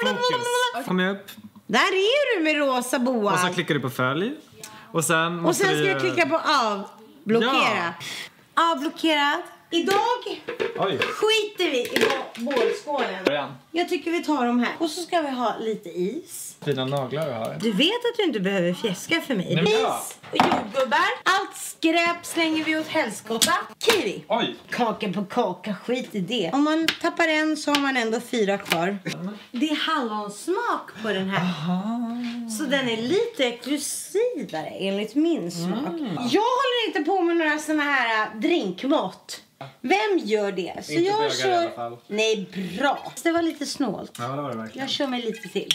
[0.02, 0.86] Fokus.
[0.86, 1.30] Kom upp.
[1.66, 3.32] Där är du med rosa boa.
[3.32, 4.32] Och så klickar du på följ.
[4.92, 5.86] Och sen Och sen ska du...
[5.88, 7.94] jag klicka på avblockera.
[8.72, 9.42] Avblockerad.
[9.70, 10.40] Idag
[10.78, 10.98] Oj.
[10.98, 13.24] skiter vi i bo- bålskålen.
[13.74, 14.72] Jag tycker vi tar dem här.
[14.78, 16.56] Och så ska vi ha lite is.
[16.64, 17.58] Fina naglar du har.
[17.60, 19.54] Du vet att du inte behöver fjäska för mig.
[19.54, 19.64] Nej.
[19.64, 21.04] Is och jordgubbar.
[21.22, 23.52] Allt skräp slänger vi åt helskotta.
[23.84, 24.24] Kiwi.
[24.28, 24.56] Oj.
[24.70, 26.50] Kaka på kaka, skit i det.
[26.52, 28.98] Om man tappar en så har man ändå fyra kvar.
[29.52, 32.50] Det är hallonsmak på den här.
[32.58, 36.00] Så den är lite exklusivare enligt min smak.
[36.30, 39.40] Jag håller inte på med några såna här äh, drinkmått.
[39.80, 40.84] Vem gör det?
[40.84, 41.52] Så Inte jag bögar i kör...
[41.52, 41.96] alla fall.
[42.06, 43.12] Nej, bra.
[43.22, 44.16] Det var lite snålt.
[44.18, 44.86] Ja, det var det verkligen.
[44.86, 45.74] Jag kör mig lite till.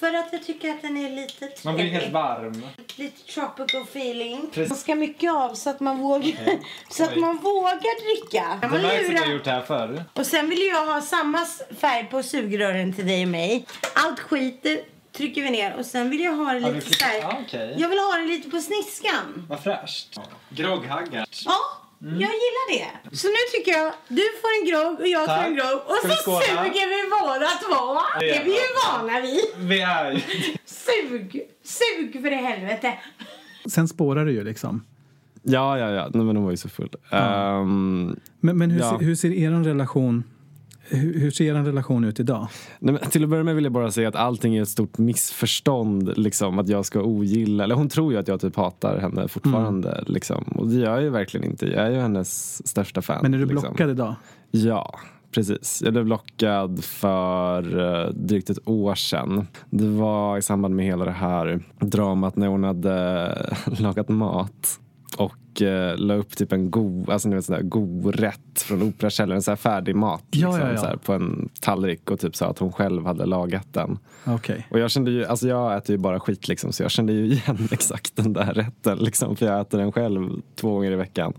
[0.00, 1.64] För att jag tycker att den är lite trevlig.
[1.64, 2.66] Man blir helt varm.
[2.96, 4.40] Lite tropical feeling.
[4.52, 4.68] Precis.
[4.68, 6.32] Man ska mycket av så att man vågar,
[6.90, 8.58] så att man vågar dricka.
[8.60, 10.04] Det Man märks att du har gjort det här förr.
[10.12, 11.46] Och sen vill jag ha samma
[11.76, 13.66] färg på sugrören till dig och mig.
[13.94, 17.04] Allt skit det trycker vi ner och sen vill jag ha det lite klickar- så
[17.04, 17.18] här.
[17.20, 17.76] ja, okej.
[17.78, 19.46] Jag vill ha det lite på sniskan.
[19.48, 20.18] Vad fräscht.
[20.48, 21.42] Grogghaggat.
[21.44, 21.58] Ja,
[22.04, 22.12] jag
[22.42, 23.16] gillar det.
[23.16, 25.46] Så nu tycker jag, du får en grogg och jag får Tack.
[25.46, 25.80] en grogg.
[25.86, 26.40] Och Ska så skåla?
[26.40, 28.00] suger vi båda två.
[28.20, 29.68] Det Det är vi ju vana vid.
[29.68, 30.24] Vi är.
[30.64, 32.98] Sug, sug för i helvete.
[33.66, 34.84] Sen spårar det ju liksom.
[35.42, 36.08] ja, ja, ja.
[36.14, 36.88] Nej, men hon var ju så full.
[37.10, 38.90] Ehm, Men, men hur, Ja.
[38.98, 40.24] ser, hur ser er relation
[40.88, 42.48] hur, ser er relation ut idag?
[42.78, 46.12] Nej, till att börja med vill jag bara säga att allting är ett stort missförstånd.
[46.16, 50.04] Liksom, att jag ska ogilla, eller hon tror ju att jag typ hatar henne fortfarande.
[50.06, 50.42] Liksom.
[50.42, 51.66] Och det gör jag ju verkligen inte.
[51.66, 53.18] Jag är ju hennes största fan.
[53.22, 53.60] Men är du liksom.
[53.60, 54.14] blockad idag?
[54.50, 54.98] Ja,
[55.32, 55.82] precis.
[55.84, 59.46] Jag blev blockad för uh, drygt ett år sedan.
[59.70, 64.78] Det var i samband med hela det här dramat när hon hade lagat mat.
[65.16, 68.82] Och uh, la upp typ en god, alltså ni vet sån där god rätt från
[68.82, 70.24] Operakällaren, här färdig mat.
[70.30, 70.80] Ja, liksom, ja, ja.
[70.80, 73.98] Så här, på en tallrik och typ sa att hon själv hade lagat den.
[74.24, 74.66] Okej.
[74.70, 77.26] Och jag kände ju, alltså jag äter ju bara skit liksom så jag kände ju
[77.26, 81.32] igen exakt den där rätten liksom för jag äter den själv två gånger i veckan.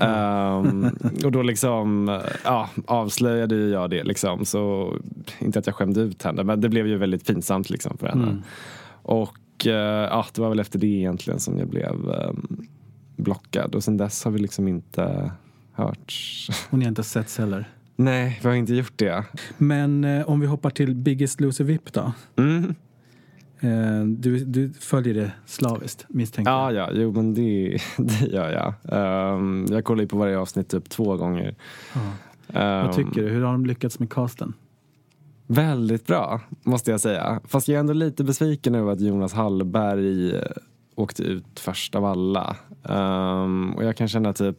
[0.00, 0.90] Ehm,
[1.24, 4.94] och då liksom, ja, avslöjade ju jag det liksom så,
[5.38, 8.42] inte att jag skämde ut henne men det blev ju väldigt pinsamt liksom för henne.
[9.02, 12.32] Och eh, ja, det var väl efter det egentligen som jag blev eh,
[13.16, 13.74] blockad.
[13.74, 15.32] Och sen dess har vi liksom inte
[15.72, 16.48] hörts.
[16.70, 17.68] Och ni har inte setts heller.
[17.96, 19.24] Nej, vi har inte gjort det.
[19.58, 22.12] Men eh, om vi hoppar till Biggest Loser VIP då.
[22.36, 22.74] Mm.
[23.60, 26.88] Eh, du, du följer det slaviskt misstänker Ja, jag.
[26.90, 28.74] ja, jo men det, det gör jag.
[28.98, 31.54] Ehm, jag kollar ju på varje avsnitt typ två gånger.
[32.52, 33.28] Ehm, Vad tycker du?
[33.28, 34.52] Hur har de lyckats med casten?
[35.46, 37.40] Väldigt bra, måste jag säga.
[37.44, 40.32] Fast jag är ändå lite besviken över att Jonas Hallberg
[40.94, 42.56] åkte ut först av alla.
[42.88, 44.56] Ehm, och jag kan känna typ,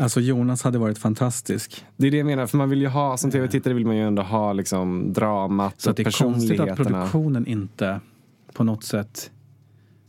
[0.00, 1.84] Alltså Jonas hade varit fantastisk.
[1.96, 4.02] det är det jag menar, för man vill ju ha, som tv-tittare vill man ju
[4.06, 8.00] ändå ha liksom dramat Så och det är konstigt att produktionen inte
[8.52, 9.30] på något sätt...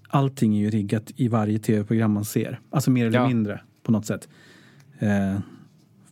[0.10, 2.60] Allting är ju riggat i varje tv-program man ser.
[2.70, 3.28] Alltså mer eller Ja.
[3.28, 4.28] mindre på något sätt.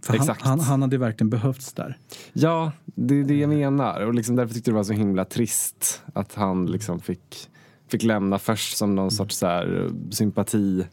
[0.01, 1.97] För han, han, han hade verkligen behövts där.
[2.33, 4.01] Ja, det är det jag menar.
[4.01, 7.49] Och liksom därför tyckte jag det var så himla trist att han liksom fick,
[7.88, 10.91] fick lämna först som någon sorts så här sympatigest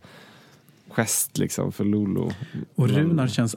[1.39, 2.31] liksom för Lolo.
[2.75, 3.57] Och Runar känns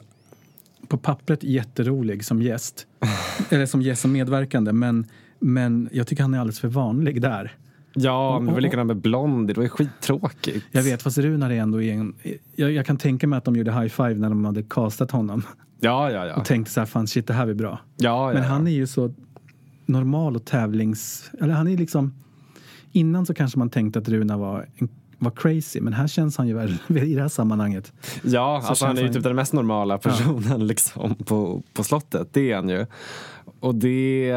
[0.88, 2.86] på pappret jätterolig som gäst.
[3.50, 4.72] Eller som gäst som medverkande.
[4.72, 5.06] Men,
[5.38, 7.56] men jag tycker han är alldeles för vanlig där.
[7.98, 9.54] Ja, men det var likadant med Blondie.
[9.54, 10.66] Det var ju skittråkigt.
[10.72, 12.14] Jag vet, fast Runar är ändå en...
[12.56, 15.42] Jag, jag kan tänka mig att de gjorde high five när de hade castat honom.
[15.80, 16.36] Ja, ja, ja.
[16.36, 17.80] Och tänkte så här, fan shit det här blir bra.
[17.96, 19.14] ja, ja Men han är ju så
[19.86, 21.30] normal och tävlings...
[21.40, 22.14] Eller han är liksom...
[22.96, 26.48] Innan så kanske man tänkte att Runa var, en, var crazy, men här känns han
[26.48, 27.92] ju väl i det här sammanhanget.
[28.22, 32.28] Ja, Så alltså han är ju typ den mest normala personen liksom på, på slottet.
[32.32, 32.86] Det är han ju.
[33.60, 34.32] Och det...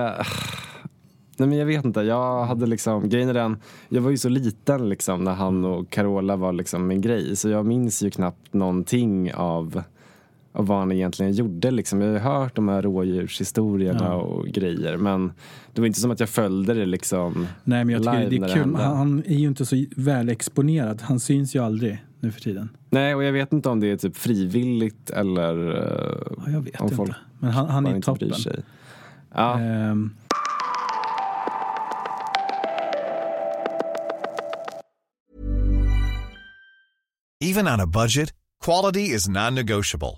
[1.38, 3.58] Nej men jag vet inte, jag hade liksom, grejen är den,
[3.90, 7.36] jag var ju så liten liksom när han och Carola var liksom en grej.
[7.36, 9.84] Så jag minns ju knappt någonting av,
[10.60, 12.02] av vad han egentligen gjorde liksom.
[12.02, 14.14] Jag har ju hört de här rådjurshistorierna Ja.
[14.14, 14.98] och grejer.
[14.98, 15.32] Men
[15.74, 18.54] det var inte som att jag följde det liksom Nej, men jag tycker det är
[18.54, 18.60] kul.
[18.62, 18.80] hände.
[18.84, 21.02] Han, är ju inte så väl exponerad.
[21.02, 22.70] Han syns ju aldrig nu för tiden.
[22.90, 26.80] Nej, och jag vet inte om det är typ frivilligt eller eh, Ja, jag vet
[26.82, 26.96] om inte.
[26.96, 28.34] folk Men han, han är inte toppen.
[28.34, 28.60] sig.
[29.36, 29.60] Ja.
[29.60, 30.10] Ehm,
[37.42, 38.34] Even on a budget,
[38.66, 40.18] quality is non-negotiable.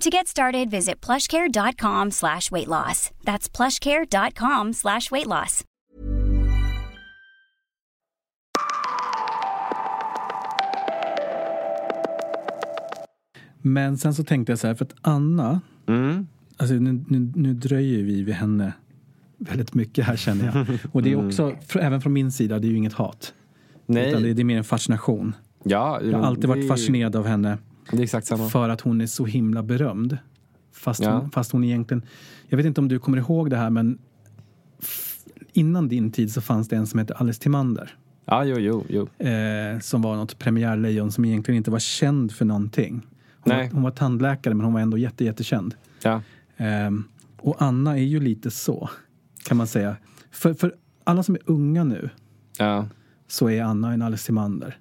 [0.00, 3.10] To get started, visit plushcare.com slash weight loss.
[3.24, 5.62] That's plushcare.com slash weight loss.
[13.62, 16.26] men sen så tänkte jag så här, för att Anna, Mm.
[16.56, 18.72] alltså nu, nu, nu dröjer vi vid henne
[19.38, 20.78] väldigt mycket här känner jag.
[20.92, 23.34] Och det är också, för, även från min sida, det är ju inget hat.
[23.86, 24.08] Nej.
[24.08, 25.34] Utan det, det är mer en fascination.
[25.64, 27.58] Ja, Jag har alltid varit fascinerad av henne.
[27.90, 28.48] Det är exakt samma.
[28.48, 30.18] För att hon är så himla berömd.
[30.72, 31.18] Fast, Ja.
[31.18, 32.02] hon, fast hon egentligen...
[32.48, 33.98] Jag vet inte om du kommer ihåg det här men
[35.52, 37.96] innan din tid så fanns det en som hette Alice Timander.
[38.24, 39.26] Ja, jo, jo, jo.
[39.26, 43.06] Eh, som var något premiärlejon som egentligen inte var känd för någonting.
[43.40, 43.66] Hon, Nej.
[43.66, 45.74] var, hon var tandläkare men hon var ändå jätte, jättekänd.
[46.02, 46.22] Ja.
[46.56, 47.04] Ehm,
[47.36, 48.90] och Anna är ju lite så,
[49.44, 49.96] kan man säga.
[50.30, 50.74] För, för
[51.04, 52.10] alla som är unga nu
[52.58, 52.86] Ja.
[53.28, 54.78] så är Anna en Alice Timander.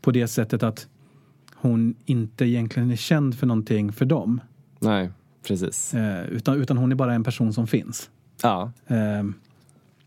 [0.00, 0.88] På det sättet att
[1.68, 4.40] hon inte egentligen är känd för någonting för dem.
[4.80, 5.10] Nej,
[5.48, 5.94] precis.
[5.94, 8.10] Eh, utan, utan hon är bara en person som finns.
[8.42, 8.72] Ja.
[8.86, 9.34] Ehm,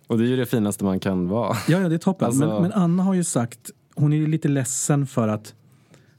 [0.08, 1.58] Och det är ju det finaste man kan vara.
[1.67, 2.26] ja, ja, det är toppen.
[2.28, 5.54] Alltså- Men, men Anna har ju sagt, hon är ju lite ledsen för att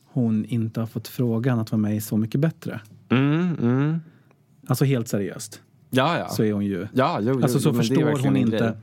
[0.05, 2.81] hon inte har fått frågan att vara med i Så mycket bättre.
[3.09, 4.01] Mm, mm.
[4.67, 5.63] Alltså helt seriöst.
[5.91, 6.29] Ja, ja.
[6.29, 6.87] Så är hon ju...
[6.93, 8.77] Ja, jo, jo, alltså så är förstår hon inte...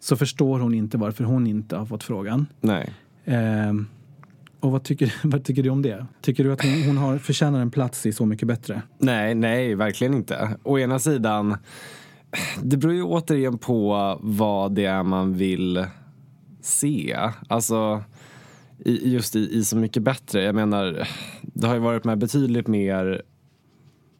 [0.00, 2.46] Så förstår hon inte varför hon inte har fått frågan.
[2.60, 2.92] Nej.
[3.24, 3.86] Ehm,
[4.60, 6.06] och vad tycker, vad tycker du om det?
[6.20, 8.82] Tycker du att hon, hon har, förtjänar en plats i Så mycket bättre?
[8.98, 10.56] Nej, nej, verkligen inte.
[10.62, 11.56] Å ena sidan,
[12.62, 15.86] det beror ju återigen på vad det är man vill
[16.62, 17.16] se.
[17.48, 18.02] Alltså,
[18.78, 20.42] i, just i, i Så mycket bättre.
[20.42, 21.08] Jag menar,
[21.42, 23.22] det har ju varit med betydligt mer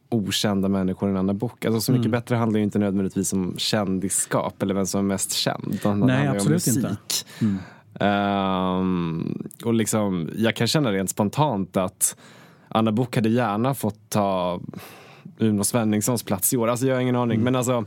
[0.09, 1.65] okända människor i en annan bok.
[1.65, 2.11] Alltså Så mycket Mm.
[2.19, 5.63] bättre handlar ju inte nödvändigtvis om kändisskap eller vem som är mest känd.
[5.67, 6.97] Nej, handlar ju om absolut inte.
[7.41, 7.57] Mm.
[7.99, 12.17] Ehm, och liksom, jag kan känna rent spontant att
[12.69, 14.59] Anna Book hade gärna fått ta
[15.39, 16.67] Uno Svenningssons plats i år.
[16.67, 17.35] Alltså jag har ingen aning.
[17.35, 17.43] Mm.
[17.43, 17.85] Men alltså,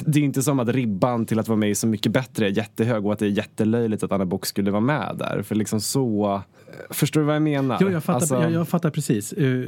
[0.00, 2.50] det är inte som att ribban till att vara med i Så mycket bättre är
[2.50, 5.42] jättehög och att det är jättelöjligt att Anna Book skulle vara med där.
[5.42, 6.42] För liksom så...
[6.90, 7.78] Förstår du vad jag menar?
[7.80, 9.32] Jo, jag fattar, Alltså, jag, jag fattar precis.
[9.32, 9.64] Eh,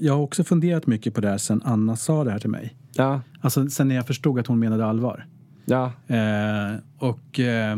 [0.00, 2.74] Jag har också funderat mycket på det här sen Anna sa det här till mig.
[2.94, 5.26] Ja, Alltså sen när jag förstod att hon menade allvar.
[5.64, 5.92] ja.
[6.06, 7.76] Eh, och eh,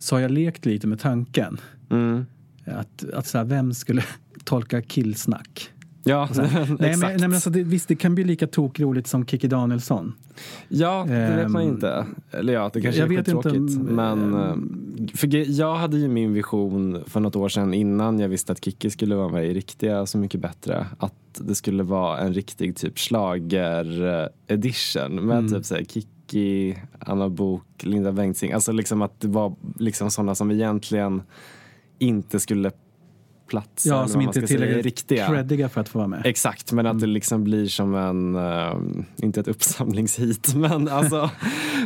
[0.00, 1.60] så har jag lekt lite med tanken.
[1.90, 2.26] Mm.
[2.64, 4.04] Att, att så här, vem skulle
[4.44, 5.70] tolka killsnack?
[6.04, 7.02] Ja, här, nej, men, exakt.
[7.02, 10.12] nej, men alltså, det, visst, det kan bli lika tokroligt som Kikki Danielsson.
[10.68, 12.06] Ja, det vet man Ehm, inte.
[12.30, 14.54] Eller ja, det kanske jag är vet inte, Men eh,
[15.16, 18.90] för jag hade ju min vision för något år sedan innan jag visste att Kikki
[18.90, 20.86] skulle vara med i riktiga Så mycket bättre.
[20.98, 25.52] Att det skulle vara en riktig typ slager edition med Mm.
[25.52, 25.84] typ såhär
[26.30, 28.52] Kikki, Anna Bok, Linda Bengtzing.
[28.52, 31.22] Alltså liksom att det var liksom sådana som egentligen
[31.98, 32.70] inte skulle
[33.46, 33.88] platsa.
[33.88, 35.26] Ja, som inte är tillräckligt riktiga.
[35.26, 36.22] creddiga för att få vara med.
[36.24, 41.30] Exakt, men att det liksom blir som en, eh, inte ett uppsamlingshit, men alltså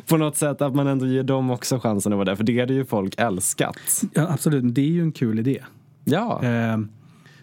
[0.06, 2.36] på något sätt att man ändå ger dem också chansen att vara där.
[2.36, 4.04] För det hade ju folk älskat.
[4.14, 5.62] Ja, absolut, det är ju en kul idé.
[6.04, 6.78] Ja, Eh,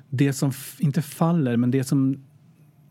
[0.10, 2.18] det som inte faller, men det som...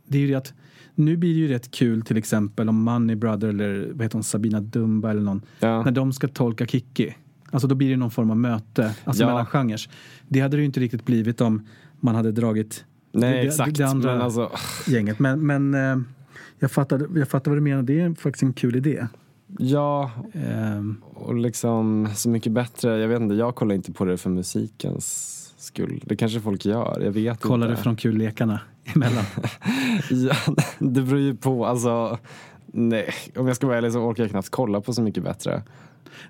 [0.07, 0.55] Det är ju det att
[1.01, 4.25] nu blir det ju rätt kul till exempel om Money Brother eller vad heter hon,
[4.25, 5.43] Sabina Dumba eller någon.
[5.61, 5.83] ja.
[5.83, 7.15] När de ska tolka Kikki.
[7.51, 9.27] Alltså då blir det någon form av möte, alltså Ja.
[9.29, 9.81] mellan genrer.
[10.29, 11.67] Det hade det ju inte riktigt blivit om
[12.01, 13.77] man hade dragit nej det- exakt.
[13.79, 14.51] det andra- Men alltså,
[14.89, 15.19] gänget.
[15.19, 15.97] Men, men eh,
[16.59, 19.07] jag, fattar, jag fattar vad du menar, det är faktiskt en kul idé.
[19.59, 22.99] ja, Ehm, och liksom så mycket bättre.
[22.99, 26.03] Jag vet inte, jag kollar inte på det för musikens skull.
[26.07, 27.83] Det kanske folk gör, jag vet kollar du inte.
[27.83, 28.61] från kullekarna
[28.95, 29.25] emellan?
[30.11, 30.37] Ja,
[30.79, 32.19] det beror ju på, alltså
[32.73, 35.63] Nej, om jag ska vara ärlig så orkar jag knappt kolla på Så mycket bättre.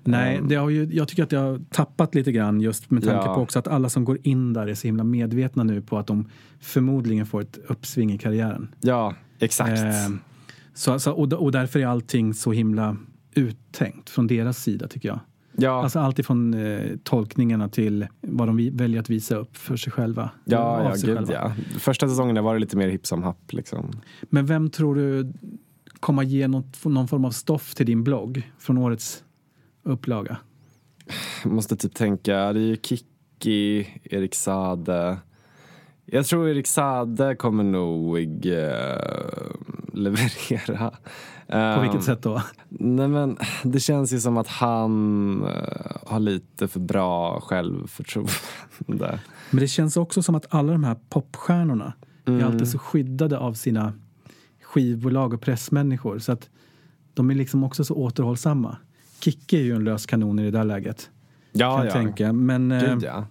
[0.03, 0.47] Nej, Ehm.
[0.47, 3.35] det har ju, jag tycker att det har tappat lite grann just med tanke Ja.
[3.35, 6.07] på också att alla som går in där är så himla medvetna nu på att
[6.07, 8.75] de förmodligen får ett uppsving i karriären.
[8.81, 9.79] Ja, exakt.
[9.81, 10.19] Ehm,
[10.73, 12.97] så, så, och, och därför är allting så himla
[13.35, 15.19] uttänkt från deras sida tycker jag.
[15.61, 19.93] Ja, Alltså allt ifrån eh, tolkningarna till vad de väljer att visa upp för sig
[19.93, 20.29] själva.
[20.45, 21.33] ja, ja sig gud själva.
[21.33, 21.53] ja.
[21.79, 23.91] Första säsongen var det lite mer hipp som happ liksom.
[24.21, 25.33] Men vem tror du
[25.99, 29.23] kommer ge något, någon form av stoff till din blogg från årets
[29.83, 30.37] upplaga?
[31.43, 35.17] Jag måste typ tänka, det är ju Kikki, Erik Sade.
[36.05, 38.63] Jag tror Erik Sade kommer nog eh,
[39.93, 40.93] leverera.
[41.51, 42.41] På Ehm, vilket sätt då?
[42.69, 49.19] Nej men det känns ju som att han eh, har lite för bra självförtroende.
[49.49, 51.93] Men det känns också som att alla de här popstjärnorna
[52.25, 52.47] är Mm.
[52.47, 53.93] alltid så skyddade av sina
[54.63, 56.19] skivbolag och pressmänniskor.
[56.19, 56.49] Så att
[57.13, 58.77] de är liksom också så återhållsamma.
[59.19, 61.09] Kicke är ju en lös kanon i det där läget.
[61.51, 61.91] Ja, kan ja.
[61.91, 62.33] tänka.
[62.33, 63.25] Men eh, Gud, ja.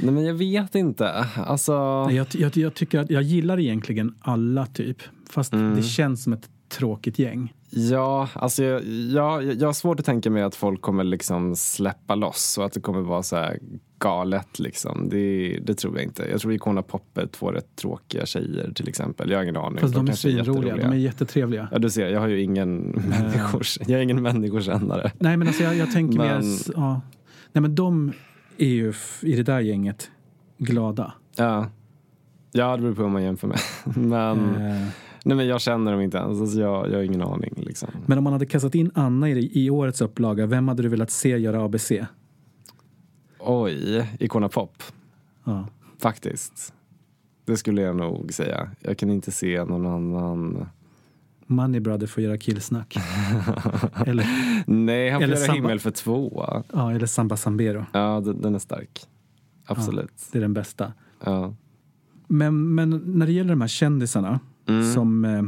[0.00, 1.26] Nej men jag vet inte.
[1.46, 4.98] Alltså, nej, jag, jag, jag tycker att jag gillar egentligen alla typ.
[5.30, 5.76] Fast Mm.
[5.76, 7.52] det känns som ett tråkigt gäng.
[7.76, 12.14] Ja, alltså jag, jag, jag har svårt att tänka mig att folk kommer liksom släppa
[12.14, 13.58] loss och att det kommer vara så här
[13.98, 15.08] galet liksom.
[15.08, 16.22] Det, det tror jag inte.
[16.30, 19.30] Jag tror Icona Pop är två rätt tråkiga tjejer till exempel.
[19.30, 19.78] Jag har ingen aning.
[19.78, 20.76] Fast de är kanske svinroliga.
[20.76, 21.68] De är jättetrevliga.
[21.72, 25.12] Ja, du ser, jag har ju ingen, människors, jag är ingen människokännare.
[25.18, 26.28] Nej men alltså jag, jag tänker mer...
[26.28, 27.00] Men- s- Ja.
[27.52, 28.12] Nej men de
[28.58, 30.10] är ju i det där gänget
[30.58, 31.12] glada.
[31.36, 31.66] Ja.
[32.52, 33.58] ja, det beror på hur man jämför med.
[33.96, 34.86] Men, Eh,
[35.26, 36.40] nej, men jag känner dem inte ens.
[36.40, 37.54] Alltså, jag, jag har ingen aning.
[37.56, 37.88] Liksom.
[38.06, 41.10] Men om man hade kastat in Anna i, i årets upplaga, vem hade du velat
[41.10, 41.92] se göra ABC?
[43.38, 44.82] Oj, Icona Pop.
[45.44, 45.68] Ja.
[45.98, 46.74] Faktiskt.
[47.44, 48.70] Det skulle jag nog säga.
[48.80, 50.66] Jag kan inte se någon annan.
[51.46, 52.96] Money Brother får göra killsnack.
[54.06, 54.26] eller,
[54.66, 56.44] Nej, han får Eller göra Samba- himmel för två.
[56.72, 57.84] ja, eller Samba Sambero.
[57.92, 59.00] Ja, den, den är stark.
[59.66, 60.28] Absolut.
[60.32, 60.92] Det är den bästa.
[61.24, 61.54] Ja.
[62.26, 64.92] Men, men när det gäller de här kändisarna Mm.
[64.92, 65.42] som eh,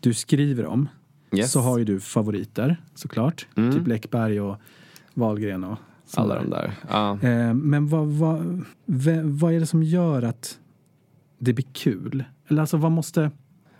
[0.00, 0.88] du skriver om
[1.36, 1.52] Yes.
[1.52, 3.46] så har ju du favoriter såklart.
[3.56, 3.72] Mm.
[3.72, 4.56] Typ Läckberg och
[5.14, 5.78] Wahlgren och
[6.14, 6.72] Alla de där.
[6.90, 7.12] Ja.
[7.22, 8.64] Eh, men vad, vad,
[9.24, 10.58] vad är det som gör att
[11.38, 12.24] det blir kul?
[12.48, 13.30] Eller alltså vad måste...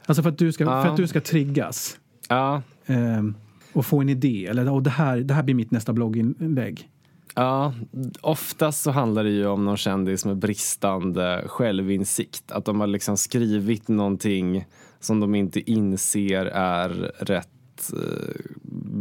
[0.07, 0.83] Alltså för att du ska, Ja.
[0.83, 1.99] för att du ska triggas
[2.29, 3.35] Ja, ehm,
[3.73, 4.47] och få en idé.
[4.47, 6.89] Eller och det, här, det här blir mitt nästa blogginlägg.
[7.37, 7.75] Ja,
[8.21, 12.53] oftast så handlar det ju om någon kändis med bristande självinsikt.
[12.53, 14.65] Att de har liksom skrivit någonting
[15.01, 18.35] som de inte inser är rätt eh,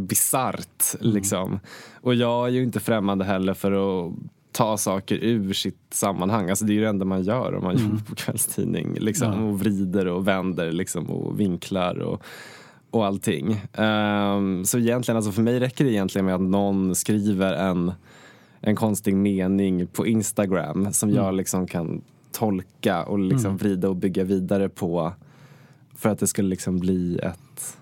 [0.08, 0.84] bisarrt.
[1.00, 1.60] Liksom.
[2.00, 4.14] Och jag är ju inte främmande heller för att
[4.52, 6.50] ta saker ur sitt sammanhang.
[6.50, 8.94] Alltså det är ju det enda man gör om man jobbar på kvällstidning.
[8.94, 9.42] Liksom, Ja.
[9.42, 12.22] Och vrider och vänder liksom, och vinklar och,
[12.90, 13.60] och allting.
[13.72, 17.92] Ehm, så egentligen, alltså för mig räcker det egentligen med att någon skriver en,
[18.60, 22.02] en konstig mening på Instagram som jag liksom kan
[22.32, 25.12] tolka och liksom vrida och bygga vidare på
[25.96, 27.78] för att det skulle liksom bli ett,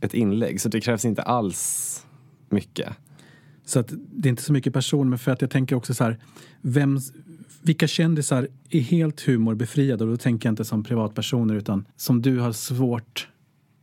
[0.00, 0.60] ett inlägg.
[0.60, 2.06] Så det krävs inte alls
[2.48, 2.88] mycket.
[3.64, 6.04] Så att det är inte så mycket person, men för att jag tänker också så
[6.04, 6.18] här,
[6.60, 6.98] vem,
[7.62, 10.04] vilka kändisar är helt humorbefriade?
[10.04, 13.28] Och då tänker jag inte som privatpersoner utan som du har svårt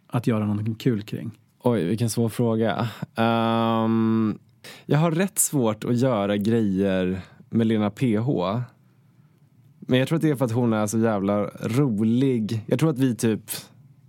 [0.07, 1.31] att göra någonting kul kring.
[1.63, 2.89] Oj, vilken svår fråga.
[3.15, 4.37] Ehm,
[4.85, 8.29] jag har rätt svårt att göra grejer med Lena PH.
[9.79, 12.63] Men jag tror att det är för att hon är så jävla rolig.
[12.67, 13.41] Jag tror att vi typ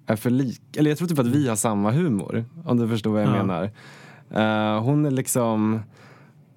[0.07, 0.77] är för lik.
[0.77, 2.45] Eller jag tror typ att vi har samma humor.
[2.65, 3.45] Om du förstår vad jag Ja.
[3.45, 3.71] menar.
[4.31, 5.81] Eh, hon är liksom...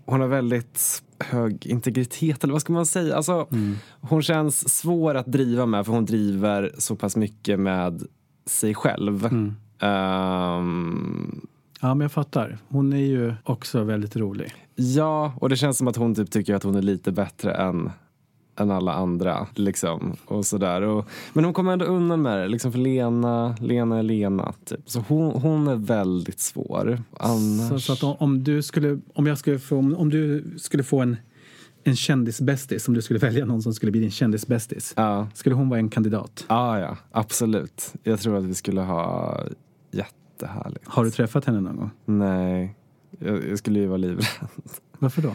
[0.05, 3.15] Hon har väldigt hög integritet, eller vad ska man säga?
[3.15, 3.47] Alltså,
[4.01, 8.03] Hon känns svår att driva med för hon driver så pass mycket med
[8.45, 9.29] sig själv.
[9.79, 11.41] Ehm,
[11.81, 12.57] Ja, men jag fattar.
[12.69, 14.53] Hon är ju också väldigt rolig.
[14.75, 17.89] Ja, och det känns som att hon typ tycker att hon är lite bättre än,
[18.59, 19.47] än alla andra.
[19.55, 20.81] Liksom, och sådär.
[20.81, 24.53] Och, men hon kommer ändå undan med det, liksom, för Lena, Lena är Lena.
[24.65, 24.79] Typ.
[24.89, 27.03] Så hon, hon är väldigt svår.
[27.19, 27.69] Annars...
[27.69, 30.83] Så, så att om, om du skulle, om jag skulle få, om, om du skulle
[30.83, 31.17] få en,
[31.83, 35.27] en kändisbästis, om du skulle välja någon som skulle bli din kändisbästis, Ja.
[35.33, 36.45] skulle hon vara en kandidat?
[36.47, 37.93] Ah, ja, absolut.
[38.03, 39.35] Jag tror att vi skulle ha
[40.39, 40.87] jättehärligt.
[40.87, 41.91] Har du träffat henne någon gång?
[42.05, 42.75] Nej,
[43.19, 44.25] jag, jag skulle ju vara livrädd.
[44.99, 45.31] Varför då?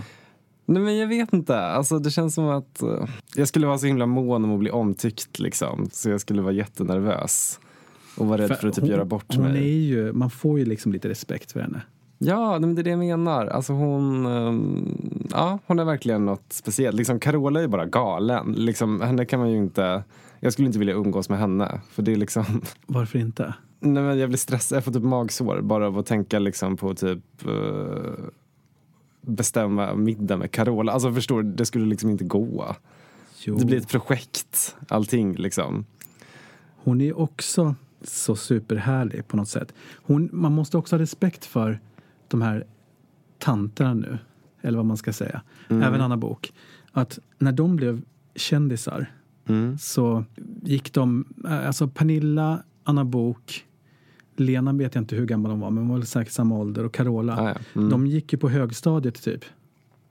[0.66, 1.58] Nej men jag vet inte.
[1.60, 3.04] Alltså, det känns som att eh,
[3.36, 5.88] jag skulle vara så himla mån om att bli omtyckt liksom.
[5.92, 7.60] Så jag skulle vara jättenervös.
[8.16, 9.56] Och vara rädd för, att typ hon, göra bort hon mig.
[9.56, 11.82] Är ju, man får ju liksom lite respekt för henne.
[12.18, 13.46] Ja, men det är det jag menar.
[13.46, 16.96] Alltså hon, ehm, ja, hon är verkligen något speciellt.
[16.96, 18.52] Liksom, Carola är ju bara galen.
[18.52, 20.04] Liksom, henne kan man ju inte...
[20.40, 21.80] Jag skulle inte vilja umgås med henne.
[21.90, 22.44] För det är liksom...
[22.86, 23.54] Varför inte?
[23.84, 24.76] Nej, men jag blir stressad.
[24.76, 27.46] Jag får typ magsår bara av att tänka liksom på typ...
[27.46, 28.24] eh,
[29.20, 30.92] bestämma middag med Carola.
[30.92, 32.76] Alltså förstår du, det skulle liksom inte gå.
[33.44, 33.56] Jo.
[33.56, 35.84] Det blir ett projekt, allting liksom.
[36.76, 39.74] Hon är också så superhärlig på något sätt.
[39.94, 41.80] Hon, man måste också ha respekt för
[42.28, 42.66] de här
[43.38, 44.18] tanterna nu,
[44.60, 45.42] eller vad man ska säga.
[45.68, 46.52] Även Anna Bok.
[46.92, 48.02] Att när de blev
[48.34, 49.12] kändisar
[49.80, 50.24] så
[50.62, 53.66] gick de, alltså Pernilla, Anna Bok,
[54.36, 56.84] Lena vet jag inte hur gammal de var, men de var väl säkert samma ålder,
[56.84, 57.36] och Carola.
[57.36, 57.54] Ah, ja.
[57.80, 57.90] Mm.
[57.90, 59.44] De gick ju på högstadiet typ.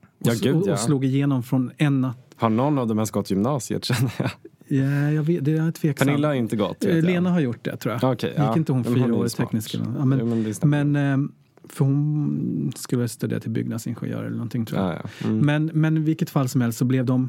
[0.00, 0.72] Och, Ja, gud, ja.
[0.72, 2.34] och slog igenom från en natt.
[2.36, 4.30] Har någon av dem ens gått gymnasiet känner jag?
[4.68, 6.06] Ja, jag vet, det är jag tveksam.
[6.06, 6.84] Pernilla har inte gått.
[6.84, 7.04] vet.
[7.04, 8.12] Lena har gjort det tror jag.
[8.12, 8.56] Okej, Gick ja.
[8.56, 10.26] inte hon hon fyra år i teknisk ja, men, Jo,
[10.62, 11.28] men men, eh,
[11.68, 14.90] för hon skulle studera till byggnadsingenjör eller någonting tror jag.
[14.90, 15.28] Ja, ja.
[15.28, 15.46] Mm.
[15.46, 17.28] Men, men i vilket fall som helst så blev de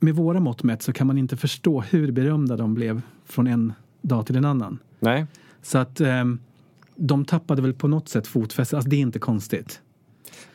[0.00, 3.72] med våra mått mätt så kan man inte förstå hur berömda de blev från en
[4.02, 4.78] dag till en annan.
[5.00, 5.26] Nej,
[5.64, 6.38] Så att ehm,
[6.96, 8.74] de tappade väl på något sätt fotfästet.
[8.76, 9.80] Alltså det är inte konstigt.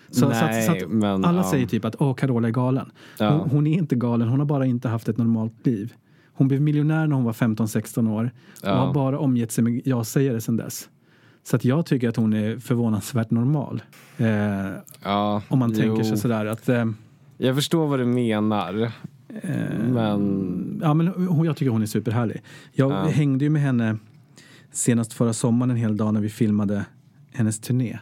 [0.10, 1.52] Så, så Nej, att, så att men, alla ja.
[1.52, 2.92] säger typ att Åh, Carola är galen.
[3.20, 3.30] Ja.
[3.30, 5.94] Hon, hon är inte galen, hon har bara inte haft ett normalt liv.
[6.34, 8.32] Hon blev miljonär när hon var 15-16 år
[8.62, 8.74] och Ja.
[8.76, 10.90] har bara omgett sig med ja-sägare sedan dess.
[11.44, 13.82] Så att jag tycker att hon är förvånansvärt normal.
[14.18, 14.28] Eh,
[15.04, 15.42] ja.
[15.48, 15.76] om man jo.
[15.82, 16.86] tänker sig sådär att eh,
[17.38, 18.92] Jag förstår vad du menar.
[19.94, 20.80] men...
[20.84, 21.14] Ja, men
[21.46, 22.42] jag tycker hon är superhärlig.
[22.72, 23.04] Jag Ja.
[23.04, 23.98] hängde ju med henne
[24.72, 26.86] senast förra sommaren en hel dag när vi filmade
[27.32, 28.00] hennes turné.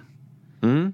[0.61, 0.93] Mm.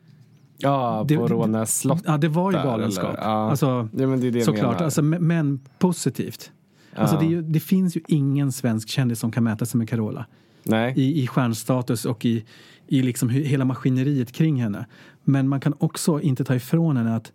[0.57, 2.01] Ja, Det- på Rånäs slott.
[2.05, 3.09] Ja, det var ju galenskap.
[3.13, 3.21] eller?
[3.23, 3.49] Ja.
[3.49, 6.51] Alltså, Ja, men det är det jag såklart, alltså, men- positivt.
[6.95, 7.19] Alltså, Ja.
[7.19, 10.25] det, är ju, det finns ju ingen svensk kändis som kan mäta sig med Carola.
[10.63, 10.93] Nej.
[10.97, 12.45] I, i stjärnstatus och i,
[12.87, 14.85] i liksom hela maskineriet kring henne.
[15.23, 17.31] Men man kan också inte ta ifrån henne att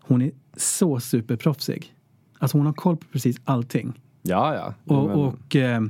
[0.00, 1.94] hon är så superproffsig.
[2.38, 4.00] Alltså hon har koll på precis allting.
[4.22, 4.74] Ja, ja.
[4.96, 5.80] Och, men, och eh,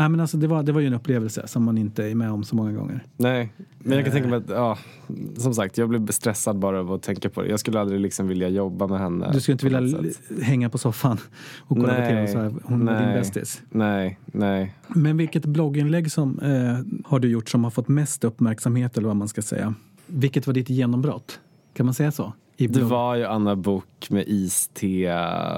[0.00, 2.30] nej, men alltså det, var, det var ju en upplevelse som man inte är med
[2.30, 3.04] om så många gånger.
[3.16, 4.44] Nej, men jag kan tänka mig Eh.
[4.44, 4.78] att, ja,
[5.36, 7.48] som sagt, jag blir stressad bara av att tänka på det.
[7.48, 9.30] Jag skulle aldrig liksom vilja jobba med henne.
[9.32, 11.18] Du skulle inte på vilja hänga på soffan
[11.58, 13.18] och kolla på Nej, tv och så här, hon var din nej.
[13.18, 13.62] bästis.
[13.70, 14.74] Nej, nej.
[14.88, 19.16] Men vilket blogginlägg som eh, har du gjort som har fått mest uppmärksamhet eller vad
[19.16, 19.74] man ska säga?
[20.06, 21.40] Vilket var ditt genombrott?
[21.74, 22.32] Kan man säga så?
[22.60, 25.08] I Det var ju Anna Bok med iste.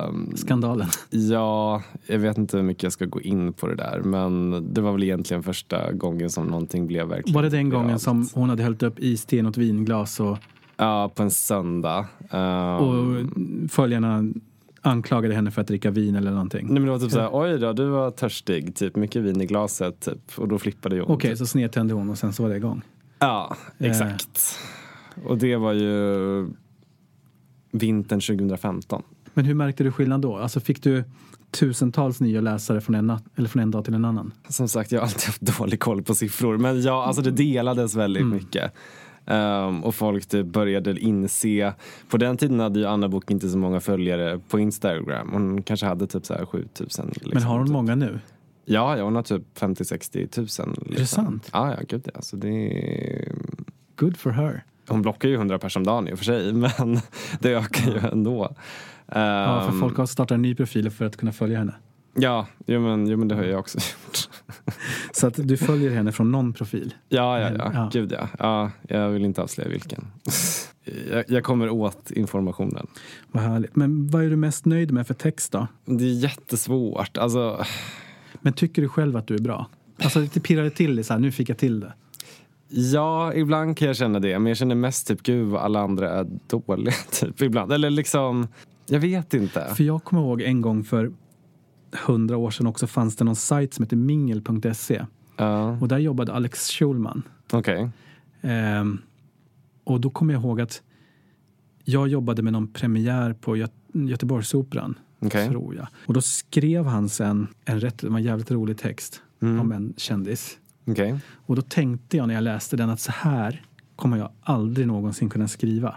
[0.09, 0.89] um, Skandalen.
[1.11, 4.01] Ja, jag vet inte hur mycket jag ska gå in på det där.
[4.05, 7.99] Men det var väl egentligen första gången som någonting blev verkligen Var det den gången
[7.99, 10.39] som hon hade hällt upp iste i något vinglas och,
[10.77, 12.07] Ja, på en söndag.
[12.31, 13.27] Um, och
[13.71, 14.25] följarna
[14.81, 16.65] anklagade henne för att dricka vin eller någonting?
[16.67, 19.47] Nej men det var typ såhär, oj då, du var törstig, typ mycket vin i
[19.47, 20.39] glaset, typ.
[20.39, 21.11] Och då flippade jag.
[21.11, 22.83] Okej, så snedtände hon och sen så var det igång.
[23.19, 23.91] Ja, Eh.
[23.91, 24.59] exakt.
[25.25, 26.47] Och det var ju
[27.73, 29.03] vintern 2015.
[29.35, 30.37] Men hur märkte du skillnad då?
[30.37, 31.05] Alltså fick du
[31.51, 34.33] tusentals nya läsare från en, eller från en dag till en annan?
[34.49, 36.59] Som sagt, jag har alltid haft dålig koll på siffror.
[36.59, 38.37] Men ja, alltså det delades väldigt Mm.
[38.37, 38.73] mycket.
[39.27, 41.75] Ehm, och folk typ började inse,
[42.09, 45.29] på den tiden hade ju Anna Bok inte så många följare på Instagram.
[45.33, 47.09] Hon kanske hade typ så här 7000.
[47.09, 47.73] Liksom, Men har hon typ.
[47.73, 48.21] många nu?
[48.65, 50.69] Ja, ja, hon har typ 50-60 tusen.
[50.69, 50.93] Liksom.
[50.95, 51.51] Är det sant?
[51.53, 52.11] Ja, ja, gud ja.
[52.15, 53.33] Alltså det är...
[53.97, 54.65] Good for her.
[54.93, 57.01] Hon blockar ju 100 personer om dagen i och för sig, men
[57.41, 58.55] det ökar ju ändå.
[59.07, 61.75] Ja, för Ehm, folk har startat en ny profil för att kunna följa henne.
[62.15, 64.29] Ja, jo, men, jo, men det har jag också gjort.
[65.13, 66.95] Så att du följer henne från någon profil?
[67.09, 67.71] Ja, ja, ja.
[67.75, 67.91] Ja.
[67.93, 68.29] Gud ja.
[68.39, 68.71] ja.
[68.89, 70.07] Jag vill inte avslöja vilken.
[71.11, 72.87] jag, jag kommer åt informationen.
[73.33, 73.77] Vad härligt.
[73.77, 75.67] Men vad är du mest nöjd med för text då?
[75.85, 77.19] Det är jättesvårt.
[77.19, 77.65] Alltså,
[78.41, 79.67] Men tycker du själv att du är bra?
[80.03, 81.93] Alltså det pirrar det till dig så här, nu fick jag till det.
[82.73, 84.39] Ja, ibland kan jag känna det.
[84.39, 86.95] Men jag känner mest typ, gud vad alla andra är dåliga.
[87.21, 87.73] Typ, ibland.
[87.73, 88.49] Eller liksom,
[88.89, 89.75] jag vet inte.
[89.77, 91.13] För jag kommer ihåg en gång för
[92.07, 95.05] hundra år sedan också fanns det någon sajt som heter mingel.se.
[95.37, 97.23] Ja, Och där jobbade Alex Schulman.
[97.53, 97.89] okej.
[98.41, 98.99] Ehm,
[99.85, 100.83] och då kommer jag ihåg att
[101.85, 104.99] jag jobbade med någon premiär på Gö- Göteborgsoperan.
[105.21, 105.49] Okej.
[105.49, 105.87] Tror jag.
[106.07, 109.61] Och då skrev han sen en rätt, en jävligt rolig text Mm.
[109.61, 110.59] om en kändis.
[110.85, 111.19] Okej.
[111.47, 113.63] Och då tänkte jag när jag läste den att så här
[113.97, 115.95] kommer jag aldrig någonsin kunna skriva.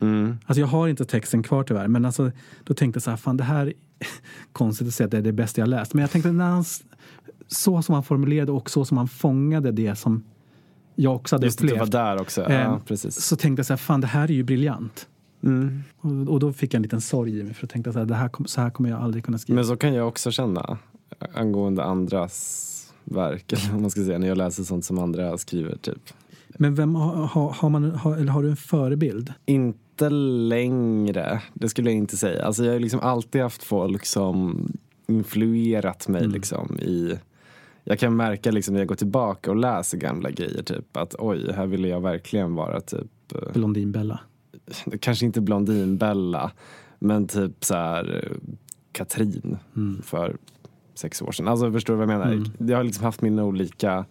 [0.00, 0.38] Mm.
[0.46, 2.30] Alltså jag har inte texten kvar tyvärr, men alltså,
[2.64, 3.72] då tänkte jag så här, fan det här är
[4.52, 5.94] konstigt att säga att det är det bästa jag läst.
[5.94, 6.64] Men jag tänkte när han,
[7.48, 10.24] så som han formulerade och så som han fångade det som
[10.94, 11.80] jag också hade Just det, upplevt.
[11.80, 12.42] var där också.
[12.42, 13.20] Eh, Ja, precis.
[13.20, 15.08] Så tänkte jag så här, fan det här är ju briljant.
[15.42, 15.82] Mm.
[16.00, 18.06] Och, och då fick jag en liten sorg i mig för jag tänkte så här,
[18.06, 19.54] det här så här kommer jag aldrig kunna skriva.
[19.54, 20.78] Men så kan jag också känna
[21.34, 22.74] angående andras
[23.10, 25.76] verk, eller vad man ska säga, när jag läser sånt som andra skriver.
[25.76, 26.02] typ.
[26.48, 29.32] Men vem har, har, man, har, eller har du en förebild?
[29.46, 32.44] Inte längre, det skulle jag inte säga.
[32.46, 34.66] Alltså jag har liksom alltid haft folk som
[35.06, 36.32] influerat mig Mm.
[36.32, 37.18] liksom i...
[37.84, 41.52] Jag kan märka liksom när jag går tillbaka och läser gamla grejer typ att oj,
[41.52, 44.20] här ville jag verkligen vara typ eh, Blondinbella.
[45.00, 46.50] kanske inte Blondinbella,
[46.98, 48.36] men typ så här eh,
[48.92, 50.02] Katrin Mm.
[50.02, 50.36] för
[50.98, 51.48] sex år sedan.
[51.48, 52.32] Alltså förstår du vad jag menar?
[52.32, 52.50] Mm.
[52.58, 54.04] Jag har liksom haft mina olika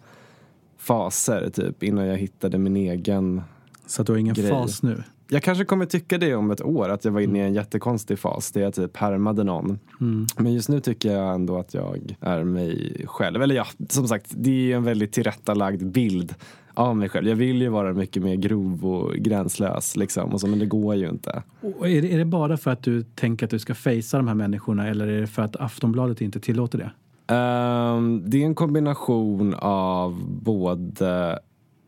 [0.78, 3.42] faser typ innan jag hittade min egen.
[3.86, 4.50] Så att du har ingen Grej.
[4.50, 5.02] fas nu?
[5.30, 8.18] Jag kanske kommer tycka det om ett år, att jag var inne i en jättekonstig
[8.18, 9.78] fas där jag typ härmade någon.
[10.00, 10.26] Mm.
[10.36, 13.42] Men just nu tycker jag ändå att jag är mig själv.
[13.42, 16.34] Eller ja, som sagt, det är en väldigt tillrättalagd bild
[16.74, 17.28] av mig själv.
[17.28, 20.94] Jag vill ju vara mycket mer grov och gränslös liksom, och så, men det går
[20.94, 21.42] ju inte.
[21.60, 24.28] Och är, det, är det bara för att du tänker att du ska fejsa de
[24.28, 26.90] här människorna eller är det för att Aftonbladet inte tillåter det?
[27.34, 31.38] Ehm, det är en kombination av både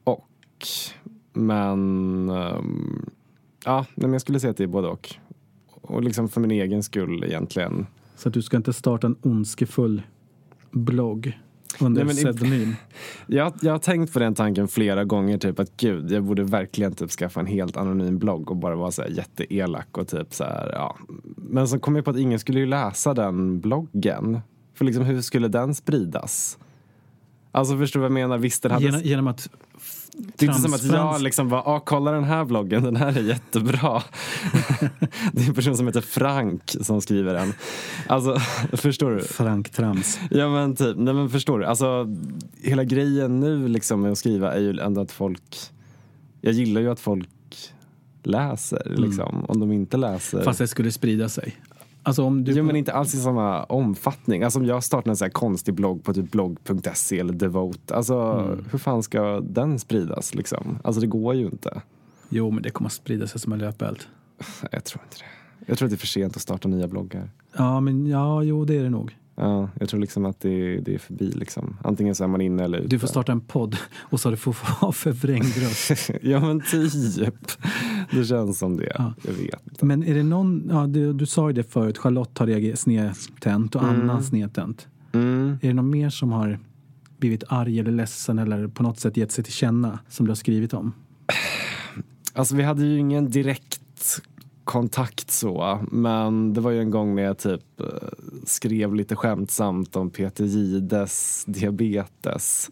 [0.05, 0.27] och.
[1.33, 3.11] Men ehm,
[3.65, 5.15] ja, men jag skulle säga att det är både och.
[5.67, 7.87] Och liksom för min egen skull egentligen.
[8.17, 10.03] Så att du ska inte starta en ondskefull
[10.71, 11.39] blogg
[11.81, 12.75] under Nej, pseudonym?
[13.27, 16.95] Jag, jag har tänkt på den tanken flera gånger, typ att gud, jag borde verkligen
[16.95, 20.45] typ skaffa en helt anonym blogg och bara vara så här jätteelak och typ så
[20.45, 20.97] här, ja.
[21.37, 24.41] Men så kom jag på att ingen skulle ju läsa den bloggen.
[24.75, 26.59] För liksom hur skulle den spridas?
[27.53, 28.39] Alltså förstår du vad jag menar?
[28.39, 28.85] Visst, den hade...
[28.85, 29.49] Genom, genom att
[30.13, 33.19] Det är inte som att jag liksom bara, ah, kolla den här bloggen, den här
[33.19, 34.03] är jättebra.
[35.33, 37.53] det är en person som heter Frank som skriver den.
[38.07, 38.39] Alltså,
[38.77, 39.21] förstår du?
[39.21, 40.19] Frank Trams.
[40.31, 41.65] Ja men typ, nej men förstår du?
[41.65, 42.17] Alltså,
[42.63, 45.57] hela grejen nu liksom med att skriva är ju ändå att folk,
[46.41, 47.29] jag gillar ju att folk
[48.23, 49.45] läser liksom.
[49.49, 50.43] Om de inte läser.
[50.43, 51.57] Fast det skulle sprida sig.
[52.03, 52.53] Alltså om du...
[52.53, 54.43] Jo men inte alls i samma omfattning.
[54.43, 57.95] Alltså om jag startar en sån här konstig blogg på typ blogg.se eller Devote.
[57.95, 58.65] Alltså Mm.
[58.71, 60.79] hur fan ska den spridas liksom?
[60.85, 61.83] Alltså det går ju inte.
[62.29, 63.99] Jo, men det kommer att sprida sig som en löpeld.
[64.73, 65.25] Jag tror inte det.
[65.67, 67.31] Jag tror att det är för sent att starta nya bloggar.
[67.57, 69.17] Ja, men ja, jo, det är det nog.
[69.37, 71.77] Ja, jag tror liksom att det, det är förbi liksom.
[71.85, 72.89] Antingen så är man inne eller ute.
[72.89, 76.11] Du får starta en podd och så du får ha förvrängd röst.
[76.23, 77.35] ja men typ.
[78.19, 78.93] Det känns som det.
[78.99, 79.15] Ja.
[79.23, 79.85] Jag vet inte.
[79.87, 83.83] Men är det någon, ja, du, du sa ju det förut, Charlotte har snedtänt och
[83.83, 84.89] Anna snedtänt.
[85.13, 85.59] Mm.
[85.63, 86.59] Är det någon mer som har
[87.19, 90.37] blivit arg eller ledsen eller på något sätt gett sig till känna som du har
[90.37, 90.93] skrivit om?
[92.33, 94.23] Alltså vi hade ju ingen direkt
[94.65, 95.79] kontakt så.
[95.91, 97.87] Men det var ju en gång när jag typ eh,
[98.45, 102.71] skrev lite skämtsamt om Peter Gides diabetes.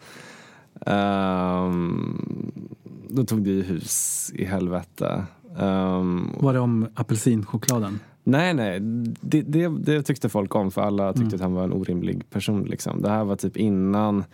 [0.86, 2.68] Um,
[3.10, 5.26] då tog det ju hus i helvete.
[5.56, 8.00] Um, Var det om apelsinchokladen?
[8.24, 8.80] Nej, nej.
[9.20, 11.34] Det, det, det, tyckte folk om för alla tyckte Mm.
[11.34, 12.62] att han var en orimlig person.
[12.64, 13.02] Liksom.
[13.02, 14.24] Det här var typ innan,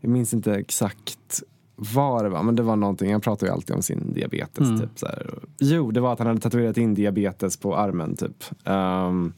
[0.00, 1.42] jag minns inte exakt
[1.76, 4.68] vad det var, men det var någonting, han pratade ju alltid om sin diabetes.
[4.68, 4.80] Mm.
[4.80, 5.34] Typ, så här.
[5.60, 8.44] Jo, det var att han hade tatuerat in diabetes på armen typ.
[8.64, 9.32] Um,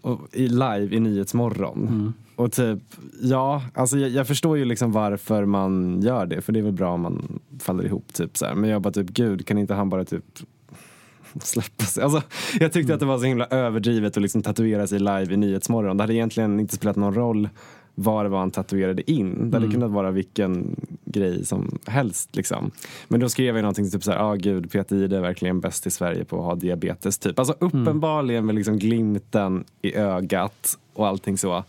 [0.00, 1.88] och i live i Nyhetsmorgon.
[1.88, 2.12] Mm.
[2.40, 2.78] Och typ,
[3.22, 6.72] ja, alltså jag, jag förstår ju liksom varför man gör det, för det är väl
[6.72, 8.54] bra om man faller ihop typ så här.
[8.54, 10.24] Men jag bara typ, gud, kan inte han bara typ
[11.42, 12.02] släppa sig.
[12.02, 12.22] Alltså,
[12.60, 15.96] jag tyckte att det var så himla överdrivet att liksom tatuera sig live i Nyhetsmorgon.
[15.96, 17.48] Det hade egentligen inte spelat någon roll
[17.94, 19.50] vad det var han tatuerade in.
[19.50, 19.70] Det hade Mm.
[19.72, 22.36] kunnat vara vilken grej som helst.
[22.36, 22.70] Liksom.
[23.08, 25.86] Men då skrev jag någonting typ så här, ah, gud, Peter Jihde är verkligen bäst
[25.86, 27.18] i Sverige på att ha diabetes.
[27.18, 27.38] Typ.
[27.38, 31.64] Alltså uppenbarligen med liksom glimten i ögat och allting så.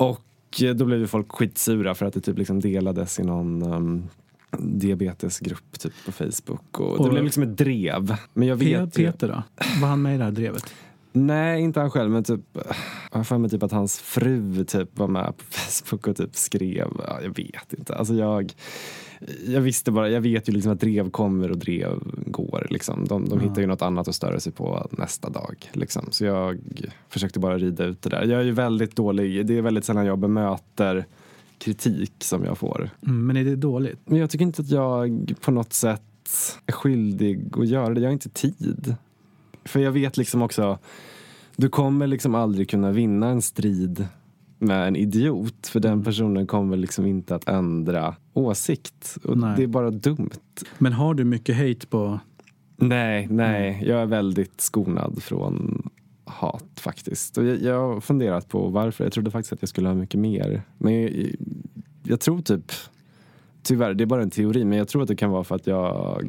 [0.00, 3.62] Och eh, då blev ju folk skitsura för att det typ liksom delades i någon
[3.72, 4.08] um,
[4.58, 6.80] diabetesgrupp typ på Facebook.
[6.80, 8.16] Och, Och- det blev liksom ett drev.
[8.32, 9.42] Men jag vet Peter då?
[9.80, 10.74] Var han med i det här drevet?
[11.12, 12.40] Nej, inte han själv, men typ,
[13.10, 16.36] jag har för mig typ att hans fru typ var med på Facebook och typ
[16.36, 17.94] skrev, ja, jag vet inte.
[17.94, 18.52] Alltså jag,
[19.46, 22.66] jag visste bara, jag vet ju liksom att drev kommer och drev går.
[22.70, 23.04] Liksom.
[23.08, 23.48] De, de Ja.
[23.48, 25.70] hittar ju något annat att störa sig på nästa dag.
[25.72, 26.06] Liksom.
[26.10, 26.58] Så jag
[27.08, 28.24] försökte bara rida ut det där.
[28.24, 31.06] Jag är ju väldigt dålig, det är väldigt sällan jag bemöter
[31.58, 32.90] kritik som jag får.
[33.06, 34.00] Mm, men är det dåligt?
[34.04, 36.02] Men jag tycker inte att jag på något sätt
[36.66, 38.00] är skyldig att göra det.
[38.00, 38.94] Jag har inte tid.
[39.64, 40.78] För jag vet liksom också,
[41.56, 44.06] du kommer liksom aldrig kunna vinna en strid
[44.58, 45.66] med en idiot.
[45.66, 45.90] För Mm.
[45.90, 49.16] den personen kommer liksom inte att ändra åsikt.
[49.24, 49.54] Och Nej.
[49.56, 50.30] det är bara dumt.
[50.78, 52.20] Men har du mycket hate på...
[52.76, 53.82] Nej, nej.
[53.86, 55.82] Jag är väldigt skonad från
[56.24, 57.38] hat faktiskt.
[57.38, 59.04] Och jag, jag har funderat på varför.
[59.04, 60.62] Jag trodde faktiskt att jag skulle ha mycket mer.
[60.78, 61.12] Men jag,
[62.02, 62.72] jag tror typ,
[63.62, 65.66] tyvärr, det är bara en teori, men jag tror att det kan vara för att
[65.66, 66.22] jag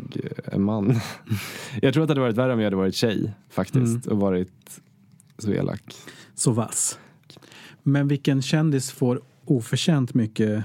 [0.44, 1.00] är man.
[1.82, 4.82] jag tror att det hade varit värre om jag hade varit tjej faktiskt och varit
[5.38, 5.84] så elak.
[6.36, 7.00] Så vass.
[7.84, 10.64] Men vilken kändis får oförtjänt mycket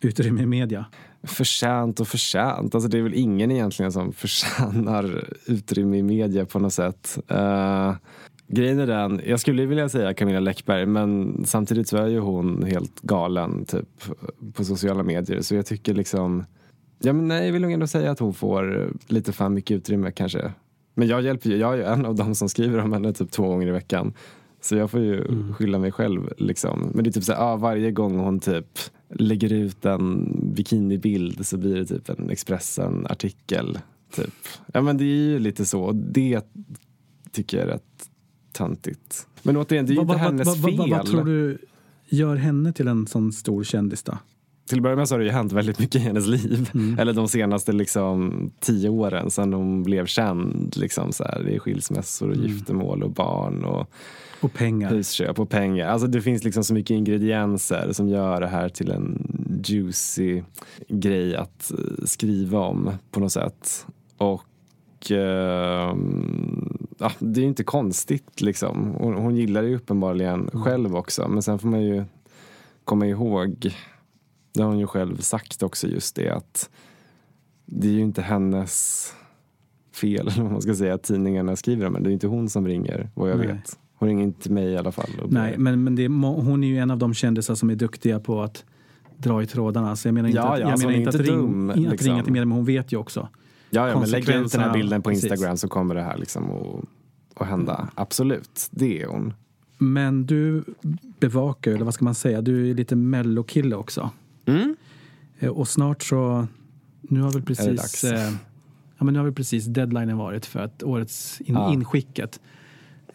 [0.00, 0.86] utrymme i media?
[1.22, 2.74] Förtjänt och förtjänt.
[2.74, 7.18] Alltså det är väl ingen egentligen som förtjänar utrymme i media på något sätt.
[7.30, 7.94] Uh,
[8.48, 12.64] grejen är den, jag skulle vilja säga Camilla Läckberg men samtidigt så är ju hon
[12.64, 14.04] helt galen typ
[14.54, 15.40] på sociala medier.
[15.40, 16.44] Så jag tycker liksom,
[16.98, 20.10] ja men nej jag vill nog ändå säga att hon får lite för mycket utrymme
[20.10, 20.52] kanske.
[20.94, 23.30] Men jag hjälper ju, jag är ju en av dem som skriver om henne typ
[23.30, 24.14] två gånger i veckan.
[24.60, 26.90] Så jag får ju skylla mig själv liksom.
[26.94, 28.78] Men det är typ så här, ah, varje gång hon typ
[29.08, 33.78] lägger ut en bikinibild så blir det typ en Expressen-artikel.
[34.14, 34.34] Typ.
[34.72, 35.92] Ja men det är ju lite så.
[35.92, 36.40] Det
[37.32, 38.10] tycker jag är rätt
[38.52, 39.26] töntigt.
[39.42, 40.90] Men återigen, det är ju inte hennes vad, vad, fel.
[40.90, 41.58] vad, tror du
[42.08, 44.18] gör henne till en sån stor kändis då?
[44.68, 46.70] Till att börja med så har det ju hänt väldigt mycket i hennes liv.
[46.74, 46.98] Mm.
[46.98, 50.76] Eller de senaste liksom, tio åren sedan hon blev känd.
[50.76, 52.46] Liksom, så här, det är skilsmässor och Mm.
[52.46, 53.90] giftermål och barn och
[54.40, 54.90] Och pengar.
[54.90, 55.88] husköp och pengar.
[55.88, 59.26] Alltså, det finns liksom så mycket ingredienser som gör det här till en
[59.64, 60.42] juicy
[60.88, 63.86] grej att eh, skriva om på något sätt.
[64.16, 66.71] Och ehm,
[67.02, 68.94] ja, det är ju inte konstigt liksom.
[68.98, 71.28] Hon, hon gillar det ju uppenbarligen själv också.
[71.28, 72.04] Men sen får man ju
[72.84, 73.74] komma ihåg,
[74.54, 76.70] det har hon ju själv sagt också just det att
[77.66, 79.06] det är ju inte hennes
[79.94, 82.08] fel, eller vad man ska säga, att tidningarna skriver om henne.
[82.08, 83.46] Det är inte hon som ringer, vad jag Nej.
[83.46, 83.78] vet.
[83.94, 85.10] Hon ringer inte mig i alla fall.
[85.28, 88.42] Nej, men, men det hon är ju en av de kändisar som är duktiga på
[88.42, 88.64] att
[89.16, 89.96] dra i trådarna.
[89.96, 91.40] Så jag menar inte Ja, att, ja, jag menar hon är inte att, inte ring,
[91.40, 92.10] dum, att liksom.
[92.10, 93.28] ringa till men hon vet ju också.
[93.74, 95.24] Ja, ja men lägg ut den här bilden på precis.
[95.24, 96.84] Instagram så kommer det här liksom att,
[97.42, 97.88] att hända.
[97.94, 99.34] Absolut, det är hon.
[99.78, 100.64] Men du
[101.20, 104.10] bevakar, eller vad ska man säga, du är lite mellokille också.
[104.46, 104.76] Mm.
[105.38, 106.46] Eh, Och snart så,
[107.00, 108.32] nu har väl precis, eh,
[108.98, 111.72] ja, men nu har väl precis deadlinen varit för att årets in, Ja.
[111.72, 112.40] inskicket.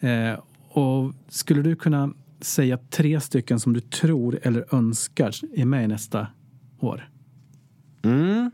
[0.00, 0.38] Eh,
[0.68, 6.26] och skulle du kunna säga tre stycken som du tror eller önskar är med nästa
[6.80, 7.08] år?
[8.02, 8.50] Mm.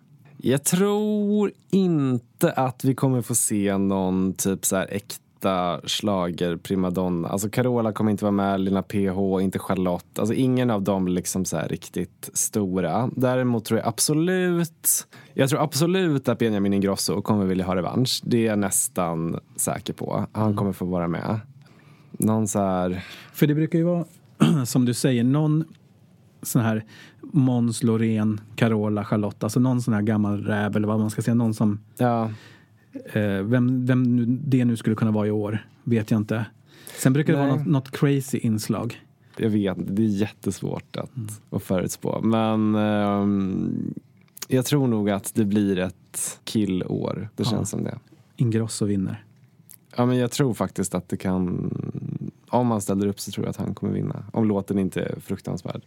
[0.47, 7.29] Jag tror inte att vi kommer få se någon typ så här äkta slager primadonna.
[7.29, 10.19] Alltså Carola kommer inte vara med, Lina PH, inte Charlotte.
[10.19, 13.11] Alltså ingen av dem liksom så riktigt stora.
[13.17, 18.21] Däremot tror jag absolut, jag tror absolut att Benjamin Ingrosso kommer vilja ha revansch.
[18.25, 20.27] Det är jag nästan säker på.
[20.33, 21.41] Han kommer få vara med.
[22.13, 24.05] Någon så här, För det brukar ju vara,
[24.67, 25.65] som du säger, någon
[26.45, 26.85] sån här
[27.21, 31.35] Måns, Loreen, Carola, Charlotte, alltså någon sån här gammal räv eller vad man ska säga,
[31.35, 32.31] någon som ja.
[33.13, 36.47] Eh, vem, vem det nu skulle kunna vara i år vet jag inte.
[36.99, 39.01] Sen brukar det vara något, något crazy inslag.
[39.37, 41.11] Jag vet inte, det är jättesvårt att,
[41.51, 42.21] att förutspå.
[42.23, 43.95] Men ehm,
[44.49, 47.29] jag tror nog att det blir ett killår.
[47.37, 47.51] Det Ja.
[47.51, 47.99] känns som det.
[48.37, 49.25] Ingrosso vinner.
[49.97, 51.71] Ja, men jag tror faktiskt att det kan...
[52.49, 54.25] Om han ställer upp så tror jag att han kommer vinna.
[54.33, 55.83] Om låten inte är fruktansvärd.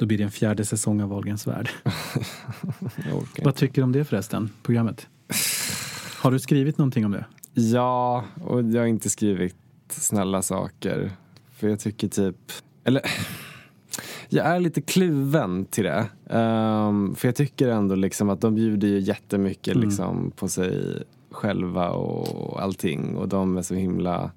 [0.00, 1.70] Då blir det en fjärde säsong av Wahlgrens värld.
[3.42, 5.06] Vad tycker du om det förresten, programmet?
[6.16, 7.24] Har du skrivit någonting om det?
[7.54, 9.56] Ja, och jag har inte skrivit
[9.88, 11.10] snälla saker.
[11.52, 12.36] För jag tycker typ...
[12.84, 13.02] Eller...
[14.28, 16.06] Jag är lite kluven till det.
[16.30, 19.88] Ehm, för jag tycker ändå liksom att de bjuder ju jättemycket Mm.
[19.88, 23.16] liksom på sig själva och allting.
[23.16, 24.30] Och de är så himla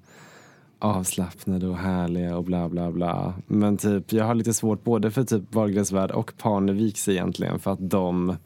[0.78, 3.34] avslappnade och härliga och bla bla bla.
[3.46, 7.70] Men typ, jag har lite svårt både för typ Wahlgrens värld och Parneviks egentligen för
[7.70, 8.36] att de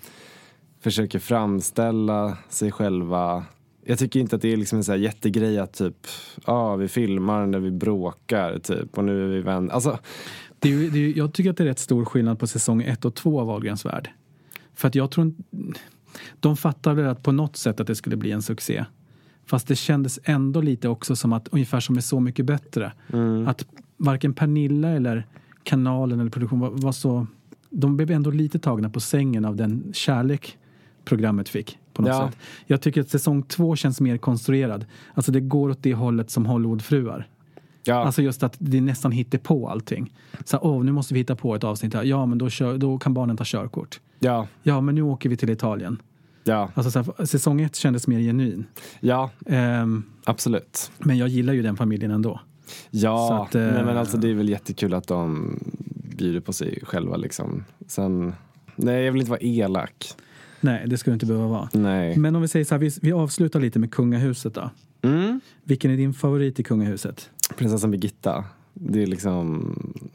[0.81, 3.45] försöker framställa sig själva
[3.89, 6.07] jag tycker inte att det är liksom en så här jättegrej att typ,
[6.47, 9.73] ja ah, vi filmar när vi bråkar typ och nu är vi vänner.
[9.73, 9.99] Alltså,
[10.59, 12.83] det, är ju, det är, jag tycker att det är rätt stor skillnad på säsong
[12.83, 14.11] ett och två av Wahlgrens värld.
[14.75, 15.43] För att jag tror inte...
[16.41, 18.85] De fattade att på något sätt att det skulle bli en succé.
[19.51, 22.93] Fast det kändes ändå lite också som att, ungefär som är Så mycket bättre.
[23.47, 25.27] Att varken Pernilla eller
[25.63, 27.27] kanalen eller produktionen var, var så...
[27.71, 30.59] De blev ändå lite tagna på sängen av den kärlek
[31.05, 31.79] programmet fick.
[31.93, 32.29] På något Ja.
[32.31, 32.39] sätt.
[32.67, 34.87] Jag tycker att säsong två känns mer konstruerad.
[35.15, 37.29] Alltså det går åt det hållet som Hollywoodfruar.
[37.85, 40.15] ja, Alltså just att det nästan hittar på allting.
[40.45, 42.05] Så åh, nu måste vi hitta på ett avsnitt här.
[42.05, 44.01] Ja, men då, kör, då kan barnen ta körkort.
[44.19, 45.97] ja, Ja, men nu åker vi till Italien.
[46.49, 48.65] Ja, Alltså så här, säsong ett kändes mer genuin.
[49.01, 50.91] ja, Ehm, absolut.
[50.99, 52.41] men jag gillar ju den familjen ändå.
[52.91, 55.55] Ja, att, eh, nej, men alltså det är väl jättekul att de
[56.17, 57.65] bjuder på sig själva liksom.
[57.87, 58.33] Sen,
[58.77, 60.07] nej jag vill inte vara elak.
[60.61, 61.69] Nej, det ska du inte behöva vara.
[61.73, 62.17] Nej.
[62.17, 64.71] Men om vi säger så här, vi, vi avslutar lite med kungahuset då.
[65.03, 65.41] Mm.
[65.65, 67.31] Vilken är din favorit i kungahuset?
[67.57, 68.45] Prinsessan Birgitta.
[68.75, 69.73] Det är liksom,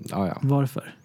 [0.10, 0.38] ja ja.
[0.42, 0.96] Varför?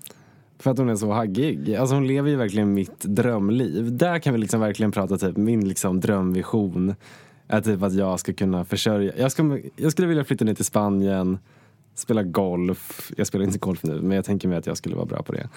[0.58, 1.74] För att hon är så haggig.
[1.74, 3.96] Alltså hon lever ju verkligen mitt drömliv.
[3.96, 6.94] Där kan vi liksom verkligen prata typ min liksom drömvision.
[7.48, 9.12] Är typ att jag ska kunna försörja.
[9.16, 11.38] Jag, ska, jag skulle vilja flytta ner till Spanien.
[11.94, 13.12] Spela golf.
[13.16, 15.32] Jag spelar inte golf nu men jag tänker mig att jag skulle vara bra på
[15.32, 15.48] det.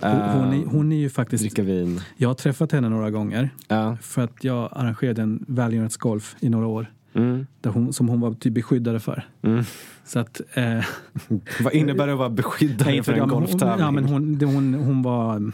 [0.00, 1.42] Hon, hon, är, Eh, hon är ju faktiskt...
[1.42, 2.00] Dricka vin.
[2.16, 3.50] Jag har träffat henne några gånger.
[3.68, 3.96] Ja.
[4.02, 6.86] För att jag arrangerade en välgörenhetsgolf i några år.
[7.14, 7.46] Mm.
[7.60, 9.26] Där hon, som hon var typ beskyddare för.
[9.42, 9.64] Mm.
[10.04, 10.40] Så att...
[10.54, 10.84] Eh,
[11.60, 13.84] Vad innebär det att vara beskyddare nej, för en ja, men hon, golftävling?
[13.84, 15.52] ja, men hon, det, hon, hon var...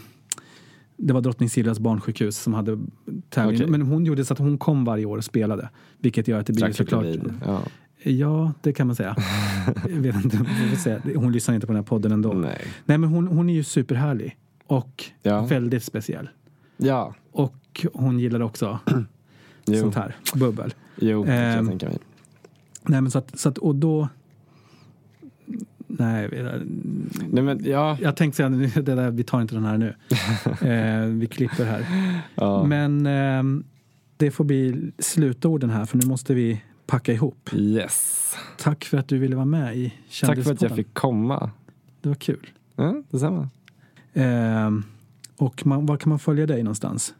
[0.97, 2.79] Det var Drottning Silvias barnsjukhus som hade
[3.29, 3.57] tävling.
[3.57, 3.71] Okej.
[3.71, 5.69] Men hon gjorde så att hon kom varje år och spelade.
[5.97, 7.05] Vilket gör att det blir såklart...
[7.45, 7.61] Ja.
[8.03, 9.15] Ja, det kan man säga.
[9.83, 10.37] jag vet inte,
[10.77, 10.99] se.
[11.15, 12.33] Hon lyssnar inte på den här podden ändå.
[12.33, 12.61] Nej.
[12.85, 14.37] Nej, men hon, hon är ju superhärlig.
[14.65, 15.45] Och Ja.
[15.45, 16.29] väldigt speciell.
[16.77, 17.15] Ja.
[17.31, 18.79] Och hon gillar också
[19.79, 20.73] sånt här, bubbel.
[21.01, 21.97] Jo, det kan jag Ehm, tänka mig.
[22.83, 24.07] Nej, men så att, så att och då...
[25.87, 26.29] Nej,
[27.29, 27.97] Nej men ja.
[28.01, 28.49] jag tänkte säga,
[28.81, 29.95] det där, vi tar inte den här nu.
[30.69, 31.85] eh, vi klipper här.
[32.35, 32.63] ja.
[32.63, 33.63] Men ehm,
[34.17, 37.49] det får bli slutorden här, för nu måste vi packa ihop.
[37.53, 38.35] Yes.
[38.57, 41.51] Tack för att du ville vara med i Tack för att jag fick komma.
[42.01, 42.49] Det var kul.
[42.75, 43.49] Ja, detsamma.
[44.13, 44.83] Ehm,
[45.37, 47.13] och man, var kan man följa dig någonstans?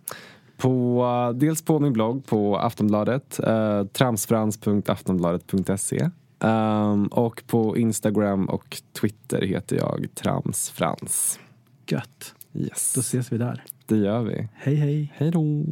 [0.60, 6.10] På, eh, dels på min blogg på Aftonbladet, uh, tramsfrans.aftonbladet.se.
[6.43, 11.39] Ehm, och på Instagram och Twitter heter jag Tramsfrans.
[11.88, 12.34] Gött.
[12.53, 13.64] Yes, Då ses vi där.
[13.86, 14.47] det gör vi.
[14.53, 15.14] Hej, hej.
[15.16, 15.66] Hej då!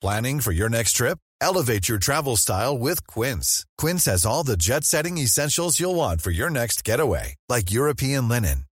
[0.00, 1.18] Planning for your next trip?
[1.40, 3.64] Elevate your travel style with Quince.
[3.82, 8.28] Quince has all the jet setting essentials you'll want for your next getaway, like European
[8.28, 8.64] linen,